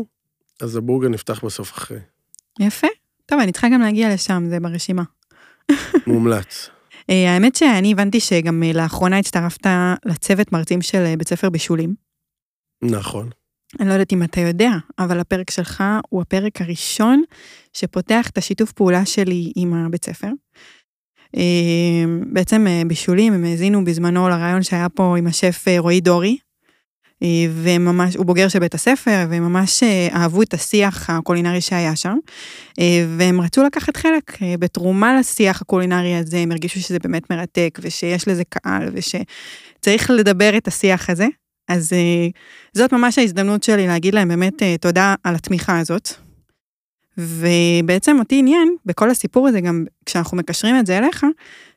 [0.62, 2.00] אז הבורגר נפתח בסוף אחרי.
[2.60, 2.88] יפה.
[3.26, 5.04] טוב, אני צריכה גם להגיע לשם, זה ברשימה.
[6.08, 6.70] מומלץ.
[7.10, 9.68] אה, האמת שאני הבנתי שגם אה, לאחרונה הצטרפת
[10.06, 11.96] לצוות מרצים של אה, בית ספר בישולים.
[12.82, 13.30] נכון.
[13.80, 17.24] אני לא יודעת אם אתה יודע, אבל הפרק שלך הוא הפרק הראשון
[17.74, 20.28] שפותח את השיתוף פעולה שלי עם הבית ספר.
[22.26, 26.38] בעצם בישולים, הם האזינו בזמנו לרעיון שהיה פה עם השף רועי דורי,
[27.52, 32.18] וממש, הוא בוגר של בית הספר, והם ממש אהבו את השיח הקולינרי שהיה שם,
[33.18, 38.44] והם רצו לקחת חלק בתרומה לשיח הקולינרי הזה, הם הרגישו שזה באמת מרתק, ושיש לזה
[38.50, 41.28] קהל, ושצריך לדבר את השיח הזה.
[41.70, 41.94] אז
[42.74, 46.27] זאת ממש ההזדמנות שלי להגיד להם באמת תודה על התמיכה הזאת.
[47.18, 51.26] ובעצם אותי עניין בכל הסיפור הזה, גם כשאנחנו מקשרים את זה אליך,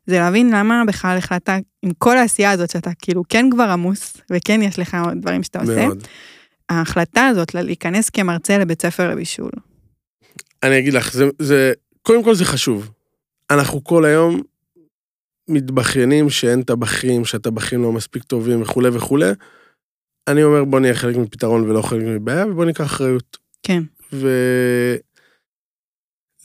[0.06, 4.62] זה להבין למה בכלל החלטת, עם כל העשייה הזאת שאתה כאילו כן כבר עמוס, וכן
[4.62, 6.06] יש לך דברים שאתה עושה, מאוד.
[6.68, 9.50] ההחלטה הזאת להיכנס כמרצה לבית ספר לבישול.
[10.62, 11.72] אני אגיד לך, זה, זה,
[12.02, 12.90] קודם כל זה חשוב.
[13.50, 14.40] אנחנו כל היום
[15.48, 19.30] מתבכיינים שאין טבחים, שהטבחים לא מספיק טובים וכולי וכולי.
[20.28, 23.36] אני אומר בוא נהיה חלק מפתרון ולא חלק מבעיה ובוא ניקח אחריות.
[23.62, 23.82] כן.
[24.12, 24.28] ו...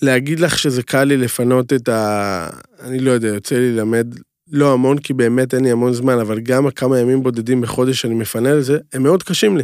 [0.06, 2.50] להגיד לך שזה קל לי לפנות את ה...
[2.80, 4.08] אני לא יודע, יוצא לי ללמד
[4.52, 8.14] לא המון, כי באמת אין לי המון זמן, אבל גם הכמה ימים בודדים בחודש שאני
[8.14, 9.64] מפנה לזה, הם מאוד קשים לי.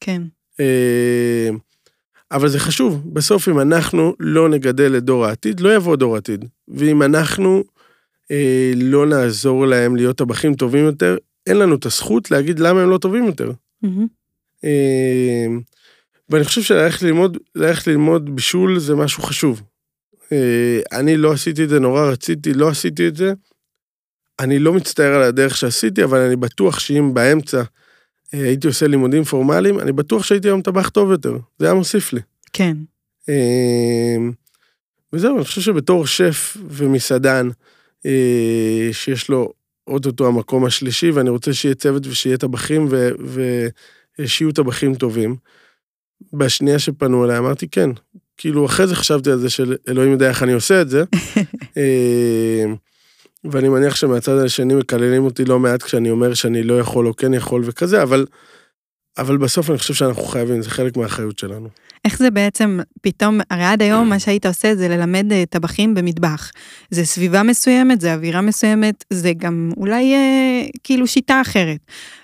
[0.00, 0.22] כן.
[0.60, 1.48] אה,
[2.30, 6.44] אבל זה חשוב, בסוף אם אנחנו לא נגדל את דור העתיד, לא יבוא דור העתיד.
[6.68, 7.64] ואם אנחנו
[8.30, 11.16] אה, לא נעזור להם להיות טבחים טובים יותר,
[11.46, 13.50] אין לנו את הזכות להגיד למה הם לא טובים יותר.
[13.84, 14.06] Mm-hmm.
[14.64, 15.46] אה,
[16.30, 19.62] ואני חושב שללכת ללמוד, ללכת ללמוד בישול זה משהו חשוב.
[20.32, 23.32] אה, אני לא עשיתי את זה, נורא רציתי, לא עשיתי את זה.
[24.40, 27.62] אני לא מצטער על הדרך שעשיתי, אבל אני בטוח שאם באמצע
[28.34, 31.36] אה, הייתי עושה לימודים פורמליים, אני בטוח שהייתי היום טבח טוב יותר.
[31.58, 32.20] זה היה מוסיף לי.
[32.52, 32.76] כן.
[33.28, 34.16] אה,
[35.12, 37.48] וזהו, אני חושב שבתור שף ומסעדן,
[38.92, 39.52] שיש לו
[39.86, 42.88] אוטוטו המקום השלישי, ואני רוצה שיהיה צוות ושיהיה טבחים
[44.18, 45.36] ושיהיו טבחים טובים.
[46.32, 47.90] בשנייה שפנו אליי אמרתי כן,
[48.38, 51.04] כאילו אחרי זה חשבתי על זה של אלוהים יודע איך אני עושה את זה.
[51.76, 52.64] אה,
[53.44, 57.34] ואני מניח שמהצד השני מקללים אותי לא מעט כשאני אומר שאני לא יכול או כן
[57.34, 58.26] יכול וכזה, אבל,
[59.18, 61.68] אבל בסוף אני חושב שאנחנו חייבים, זה חלק מהאחריות שלנו.
[62.04, 66.50] איך זה בעצם פתאום, הרי עד היום מה שהיית עושה זה ללמד אה, טבחים במטבח.
[66.90, 71.80] זה סביבה מסוימת, זה אווירה מסוימת, זה גם אולי אה, כאילו שיטה אחרת.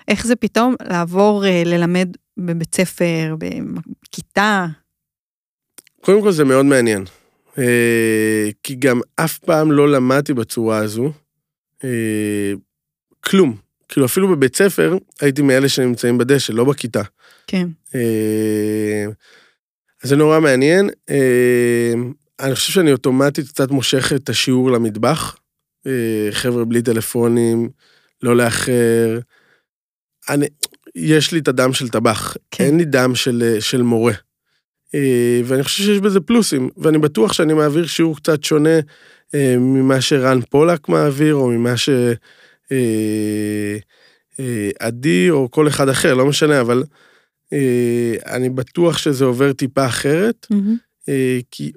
[0.07, 4.65] איך זה פתאום לעבור אה, ללמד בבית ספר, בכיתה?
[6.05, 7.03] קודם כל זה מאוד מעניין.
[7.57, 11.11] אה, כי גם אף פעם לא למדתי בצורה הזו.
[11.83, 12.53] אה,
[13.19, 13.55] כלום.
[13.89, 17.01] כאילו אפילו בבית ספר הייתי מאלה שנמצאים בדשא, לא בכיתה.
[17.47, 17.67] כן.
[17.95, 19.05] אה,
[20.03, 20.89] אז זה נורא מעניין.
[22.39, 25.37] אני חושב שאני אוטומטית קצת מושך את השיעור למטבח.
[26.31, 27.69] חבר'ה בלי טלפונים,
[28.23, 29.19] לא לאחר.
[30.29, 30.45] אני,
[30.95, 32.63] יש לי את הדם של טבח, כן.
[32.63, 34.13] אין לי דם של, של מורה.
[35.45, 38.79] ואני חושב שיש בזה פלוסים, ואני בטוח שאני מעביר שיעור קצת שונה
[39.57, 41.73] ממה שרן פולק מעביר, או ממה
[44.37, 46.83] שעדי, או כל אחד אחר, לא משנה, אבל
[48.27, 51.11] אני בטוח שזה עובר טיפה אחרת, mm-hmm.
[51.51, 51.71] כי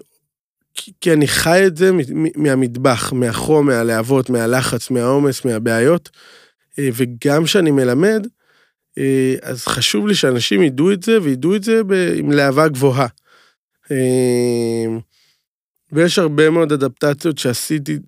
[1.01, 1.91] כי אני חי את זה
[2.37, 6.11] מהמטבח, מהחום, מהלהבות, מהלחץ, מהעומס, מהבעיות.
[6.79, 8.31] אה, וגם כשאני מלמד, אה,
[9.43, 11.81] אז חשוב לי שאנשים ידעו את זה, וידעו את זה
[12.17, 13.07] עם להבה גבוהה.
[13.91, 14.87] אה,
[15.93, 17.99] ויש הרבה מאוד אדפטציות שעשיתי,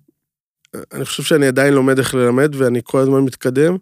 [0.93, 3.77] אני חושב שאני עדיין לומד איך ללמד, ואני כל הזמן מתקדם.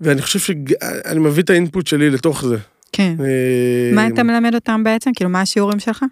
[0.00, 2.56] ואני חושב שאני מביא את האינפוט שלי לתוך זה.
[2.92, 3.14] כן.
[3.20, 5.10] אה, מה אתה מלמד אותם בעצם?
[5.16, 6.04] כאילו, מה השיעורים שלך?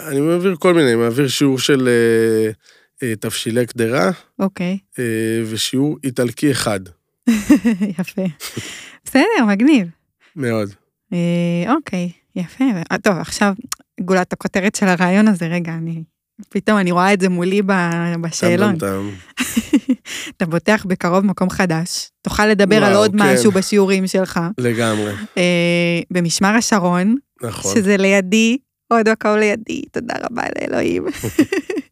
[0.00, 2.52] אני מעביר כל מיני, מעביר שיעור של אה, אה,
[3.20, 4.10] תבשילי קדרה.
[4.38, 4.78] אוקיי.
[5.50, 6.80] ושיעור איטלקי אחד.
[7.98, 8.22] יפה.
[9.04, 9.88] בסדר, מגניב.
[10.36, 10.70] מאוד.
[11.68, 12.64] אוקיי, יפה.
[13.02, 13.54] טוב, עכשיו
[14.00, 16.02] גולת הכותרת של הרעיון הזה, רגע, אני...
[16.48, 17.62] פתאום אני רואה את זה מולי
[18.20, 18.74] בשאלון.
[20.36, 23.18] אתה בוטח בקרוב מקום חדש, תוכל לדבר וואו, על עוד כן.
[23.18, 24.40] משהו בשיעורים שלך.
[24.58, 25.12] לגמרי.
[25.38, 27.74] אה, במשמר השרון, נכון.
[27.74, 31.04] שזה לידי, עוד מקום לידי, תודה רבה לאלוהים.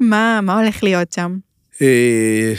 [0.00, 1.38] מה, מה הולך להיות שם?
[1.82, 2.52] אה,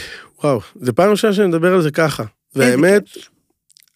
[0.43, 2.23] וואו, זו פעם ראשונה שאני מדבר על זה ככה.
[2.55, 3.03] והאמת,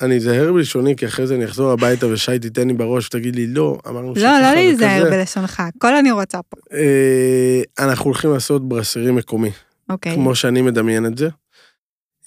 [0.02, 3.48] אני אזהר בלשוני, כי אחרי זה אני אחזור הביתה ושי תיתן לי בראש ותגיד לי,
[3.48, 6.58] לא, אמרנו שככה לא, לא להיזהר בלשונך, הכל אני רוצה פה.
[6.74, 9.52] אה, אנחנו הולכים לעשות ברסרי מקומי.
[9.90, 10.16] אוקיי.
[10.16, 11.30] כמו שאני מדמיין את זה.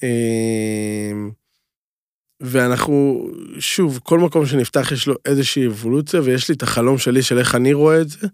[0.03, 1.31] אמ,
[2.41, 3.27] ואנחנו,
[3.59, 7.55] שוב, כל מקום שנפתח יש לו איזושהי אבולוציה, ויש לי את החלום שלי של איך
[7.55, 8.29] אני רואה את זה, אה,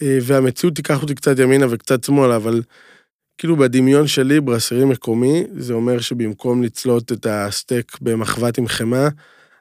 [0.00, 2.62] והמציאות תיקח אותי קצת ימינה וקצת שמאלה, אבל
[3.38, 9.08] כאילו בדמיון שלי, ברסרי מקומי, זה אומר שבמקום לצלות את הסטייק במחבת עם חמאה,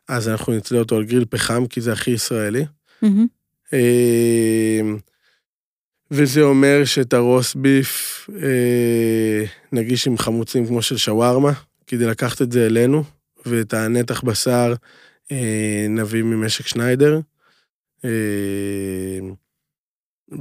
[0.08, 2.66] אז אנחנו נצלה אותו על גריל פחם, כי זה הכי ישראלי.
[3.04, 3.76] Mm-hmm.
[6.12, 11.52] וזה אומר שאת הרוס ביף אה, נגיש עם חמוצים כמו של שווארמה,
[11.88, 13.04] כדי לקחת את זה אלינו,
[13.46, 14.74] ואת הנתח בשר
[15.32, 17.20] אה, נביא ממשק שניידר.
[18.06, 18.10] אה,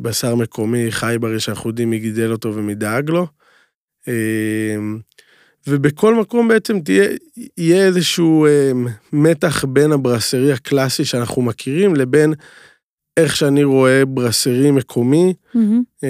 [0.03, 3.27] בשר מקומי, חי בריא, שאנחנו יודעים מי גידל אותו ומי דאג לו.
[4.09, 4.77] אה,
[5.67, 7.09] ובכל מקום בעצם תהיה,
[7.57, 8.73] יהיה איזשהו אה,
[9.13, 12.35] מתח בין הברסרי הקלאסי שאנחנו מכירים לבין
[13.17, 15.35] איך שאני רואה ברסרי מקומי.
[15.57, 16.09] Mm-hmm.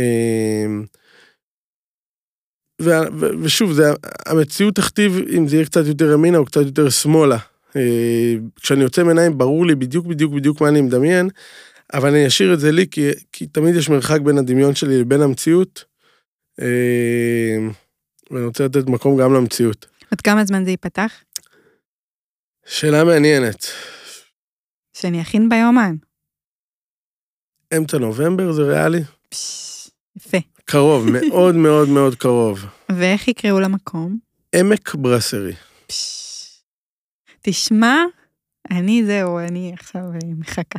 [3.43, 3.93] ושוב, זה,
[4.27, 7.39] המציאות תכתיב אם זה יהיה קצת יותר ימינה או קצת יותר שמאלה.
[7.77, 11.29] אה, כשאני יוצא מעיניים ברור לי בדיוק בדיוק בדיוק מה אני מדמיין,
[11.93, 15.21] אבל אני אשאיר את זה לי כי, כי תמיד יש מרחק בין הדמיון שלי לבין
[15.21, 15.85] המציאות.
[16.61, 17.57] אה,
[18.31, 19.87] ואני רוצה לתת מקום גם למציאות.
[20.11, 21.13] עוד כמה זמן זה ייפתח?
[22.67, 23.67] שאלה מעניינת.
[24.93, 25.97] שאני אכין ביומן.
[27.77, 29.01] אמצע נובמבר זה ריאלי?
[30.17, 30.39] יפה.
[30.65, 32.65] קרוב, מאוד מאוד מאוד קרוב.
[32.89, 34.19] ואיך יקראו למקום?
[34.55, 35.55] עמק ברסרי.
[37.41, 37.97] תשמע,
[38.71, 40.79] אני זהו, אני עכשיו אה, מחכה.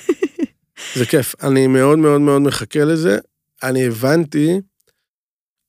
[0.96, 3.18] זה כיף, אני מאוד מאוד מאוד מחכה לזה.
[3.62, 4.60] אני הבנתי,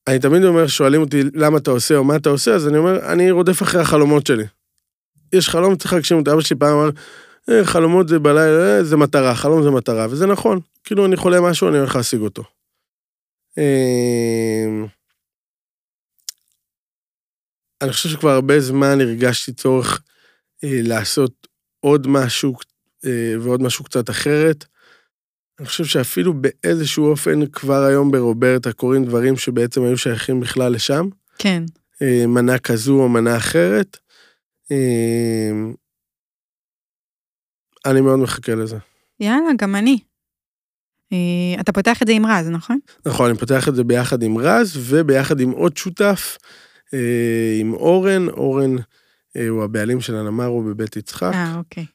[0.07, 3.11] אני תמיד אומר, שואלים אותי למה אתה עושה או מה אתה עושה, אז אני אומר,
[3.13, 4.43] אני רודף אחרי החלומות שלי.
[5.33, 6.33] יש חלום, צריך להגשים אותו.
[6.33, 6.89] אבא שלי פעם אמר,
[7.49, 10.59] אה, חלומות זה בלילה, אה, זה מטרה, חלום זה מטרה, וזה נכון.
[10.83, 12.43] כאילו, אני חולם משהו, אני הולך להשיג אותו.
[13.57, 14.85] אמ,
[17.81, 20.01] אני חושב שכבר הרבה זמן הרגשתי צורך
[20.63, 21.47] אה, לעשות
[21.79, 22.55] עוד משהו
[23.41, 24.65] ועוד משהו קצת אחרת.
[25.59, 31.07] אני חושב שאפילו באיזשהו אופן כבר היום ברוברטה קורים דברים שבעצם היו שייכים בכלל לשם.
[31.37, 31.63] כן.
[32.27, 33.97] מנה כזו או מנה אחרת.
[34.71, 35.73] אמ,
[37.85, 38.77] אני מאוד מחכה לזה.
[39.19, 39.99] יאללה, גם אני.
[41.13, 42.79] אה, אתה פותח את זה עם רז, נכון?
[43.05, 46.37] נכון, אני פותח את זה ביחד עם רז וביחד עם עוד שותף,
[46.93, 48.29] אה, עם אורן.
[48.29, 48.75] אורן
[49.37, 51.31] אה, הוא הבעלים של הנמרו בבית יצחק.
[51.33, 51.85] אה, אוקיי.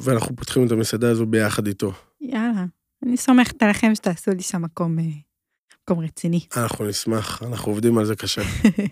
[0.00, 1.92] ואנחנו פותחים את המסעדה הזו ביחד איתו.
[2.20, 2.64] יאללה,
[3.06, 4.96] אני סומכת עליכם שתעשו לי שם מקום,
[5.84, 6.40] מקום רציני.
[6.56, 8.42] אנחנו נשמח, אנחנו עובדים על זה קשה.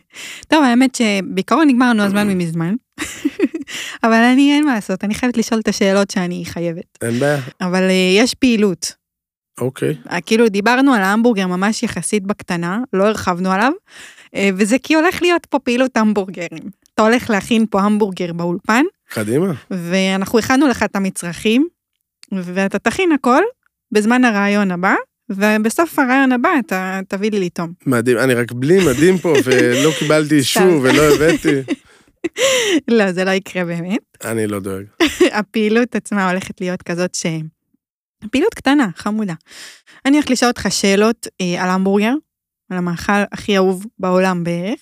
[0.50, 2.74] טוב, האמת שבעיקרון נגמר לנו הזמן ממזמן.
[4.04, 6.98] אבל אני, אין מה לעשות, אני חייבת לשאול את השאלות שאני חייבת.
[7.02, 7.40] אין בעיה.
[7.60, 8.92] אבל uh, יש פעילות.
[9.60, 9.94] אוקיי.
[10.26, 13.72] כאילו דיברנו על ההמבורגר ממש יחסית בקטנה, לא הרחבנו עליו,
[14.34, 16.70] אה, וזה כי הולך להיות פה פעילות המבורגרים.
[16.94, 19.52] אתה הולך להכין פה המבורגר באולפן, קדימה.
[19.70, 21.68] ואנחנו הכנו לך את המצרכים,
[22.32, 23.42] ואתה תכין הכל
[23.92, 24.94] בזמן הרעיון הבא,
[25.30, 27.72] ובסוף הרעיון הבא אתה תביא לי לטעום.
[27.86, 31.74] מדהים, אני רק בלי מדים פה, ולא קיבלתי אישור ולא הבאתי.
[32.98, 34.00] לא, זה לא יקרה באמת.
[34.24, 34.84] אני לא דואג.
[35.38, 37.26] הפעילות עצמה הולכת להיות כזאת ש...
[38.30, 39.34] פעילות קטנה, חמודה.
[40.06, 42.14] אני הולכת לשאול אותך שאלות אה, על המבורגר,
[42.70, 44.80] על המאכל הכי אהוב בעולם בערך,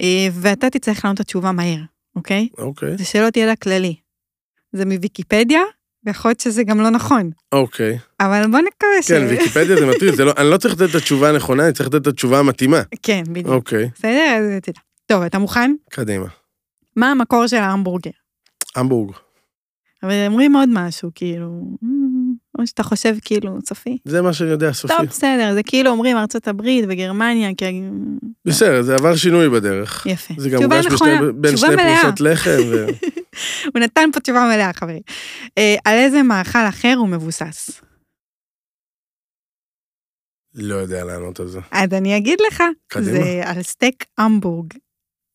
[0.00, 1.80] אה, ואתה תצטרך לענות את התשובה מהר,
[2.16, 2.48] אוקיי?
[2.58, 2.96] אוקיי.
[2.98, 3.94] זה שאלות ידע כללי.
[4.72, 5.60] זה מוויקיפדיה,
[6.04, 7.98] ויכול להיות שזה גם לא נכון, אוקיי.
[8.20, 9.08] אבל בוא נקווה ש...
[9.12, 11.88] כן, ויקיפדיה זה מטריד, זה לא- אני לא צריך לתת את התשובה הנכונה, אני צריך
[11.88, 12.82] לתת את התשובה המתאימה.
[13.02, 13.46] כן, בדיוק.
[13.48, 14.36] אוקיי, בסדר?
[14.38, 14.80] אז תדע.
[15.06, 15.74] טוב, אתה מוכן?
[15.90, 16.26] קדימה.
[16.96, 18.10] מה המקור של ההמבורגר?
[18.76, 19.14] המבורג.
[20.02, 21.48] אבל אומרים עוד משהו, כאילו,
[21.82, 22.05] "מ,
[22.58, 23.98] או שאתה חושב כאילו, סופי.
[24.04, 24.94] זה מה שאני יודע, סופי.
[24.96, 27.82] טוב, בסדר, זה כאילו אומרים ארצות הברית וגרמניה, כי...
[28.44, 30.06] בסדר, זה עבר שינוי בדרך.
[30.06, 30.34] יפה.
[30.38, 30.86] זה גם הוגש
[31.34, 31.76] בין שני.
[31.76, 32.50] פרוסות לחם.
[32.70, 32.86] ו-
[33.74, 35.02] הוא נתן פה תשובה מלאה, חברים.
[35.58, 37.80] אה, על איזה מאכל אחר הוא מבוסס?
[40.54, 41.60] לא יודע לענות על זה.
[41.70, 43.12] אז אני אגיד לך, קדימה.
[43.12, 44.72] זה על סטייק המבורג.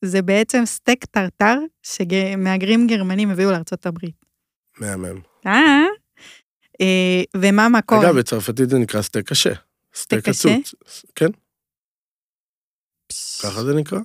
[0.05, 4.15] זה בעצם סטייק טרטר שמהגרים גרמנים הביאו לארצות הברית.
[4.79, 5.19] מהמם.
[5.45, 5.85] אה?
[6.81, 8.05] אה, ומה המקור?
[8.05, 9.53] אגב, בצרפתית זה נקרא steak haché.
[9.95, 10.29] סטייק?
[10.29, 10.73] קצוץ.
[11.15, 11.29] כן,
[13.43, 13.99] ככה זה נקרא.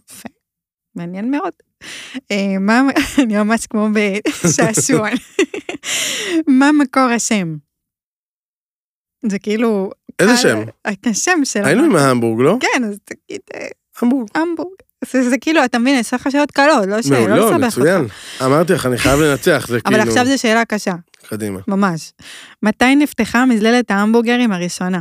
[0.95, 1.53] מעניין מאוד.
[2.31, 2.83] אה, מה,
[3.23, 5.11] אני ממש כמו בשעשועון.
[6.59, 7.57] מה מקור השם?
[9.29, 9.91] זה כאילו...
[10.19, 10.59] איזה שם?
[11.05, 11.65] השם של...
[11.65, 12.59] היינו עם ההמבורג, לא?
[12.61, 13.67] כן, אז תגיד אה,
[14.01, 14.29] המבורג.
[14.35, 14.77] המבורג.
[15.13, 18.07] זה, זה כאילו, אתה מבין, יש לך שאלות קלות, לא שאלה, לא לסבך מצוין.
[18.45, 20.01] אמרתי לך, אני חייב לנצח, זה כאילו...
[20.01, 20.95] אבל עכשיו זו שאלה קשה,
[21.29, 21.61] קדימה.
[21.69, 22.13] ממש.
[22.63, 25.01] מתי נפתחה מזללת ההמבורגרים הראשונה?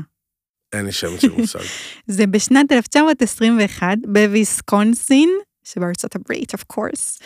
[0.73, 1.59] אין לי שם של מושג.
[2.07, 5.29] זה בשנת 1921 בוויסקונסין,
[5.63, 7.21] שבארצות הברית, of course,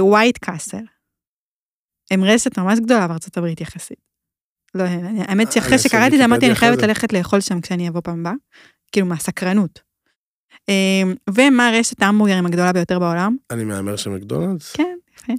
[0.00, 0.84] ווייט קאסל.
[2.10, 3.98] הם רשת ממש גדולה בארצות הברית יחסית.
[4.74, 6.82] לא, אני- האמת אני שאחרי שקראתי את זה אמרתי, אני חייבת.
[6.82, 8.32] ללכת לאכול שם כשאני אבוא פעם הבאה,
[8.92, 9.80] כאילו מהסקרנות.
[10.68, 11.02] אה,
[11.34, 13.36] ומה רשת ההמבורגרים הגדולה ביותר בעולם?
[13.50, 14.72] אני מהמר של מקדונלדס?
[14.72, 15.32] כן, יפה.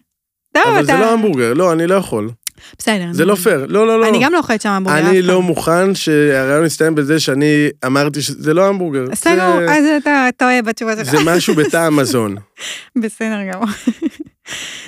[0.54, 2.30] טוב, אבל זה לא המבורגר, לא, אני לא יכול.
[2.78, 3.06] בסדר.
[3.12, 3.66] זה לא פייר.
[3.70, 4.10] לא, לא, לא.
[4.10, 5.10] אני גם לא אוכלת שם המבורגר.
[5.10, 5.42] אני לא.
[5.42, 9.06] מוכן שהרעיון יסתיים בזה שאני אמרתי שזה לא המבורגר.
[9.12, 11.12] בסדר, אז אתה טועה בתשובה שלך.
[11.12, 12.36] זה משהו בטעם מזון.
[13.02, 13.68] בסדר גמור.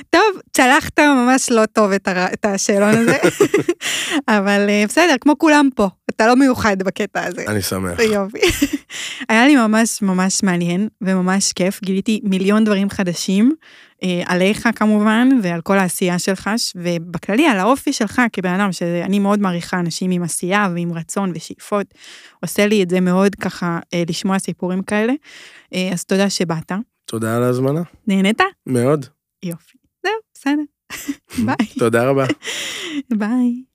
[0.10, 3.18] טוב, צלחת ממש לא טוב את, השאלון הזה,
[4.38, 7.44] אבל אה, בסדר, כמו כולם פה, אתה לא מיוחד בקטע הזה.
[7.48, 8.00] אני שמח.
[8.00, 8.40] יופי.
[9.30, 13.56] היה לי ממש ממש מעניין וממש כיף, גיליתי מיליון דברים חדשים,
[14.26, 19.80] עליך כמובן, ועל כל העשייה שלך, ובכללי על האופי שלך כבן אדם, שאני מאוד מעריכה
[19.80, 21.94] אנשים עם עשייה ועם רצון ושאיפות,
[22.44, 25.14] עושה לי את זה מאוד ככה אה, לשמוע סיפורים כאלה,
[25.74, 26.72] אה, אז תודה שבאת.
[27.06, 27.82] תודה על ההזמנה.
[28.08, 28.42] נהנית?
[28.68, 29.06] מאוד.
[29.44, 29.78] יופי.
[30.04, 30.64] זהו, בסדר.
[31.46, 31.68] ביי.
[31.80, 32.26] תודה רבה.
[33.20, 33.69] ביי.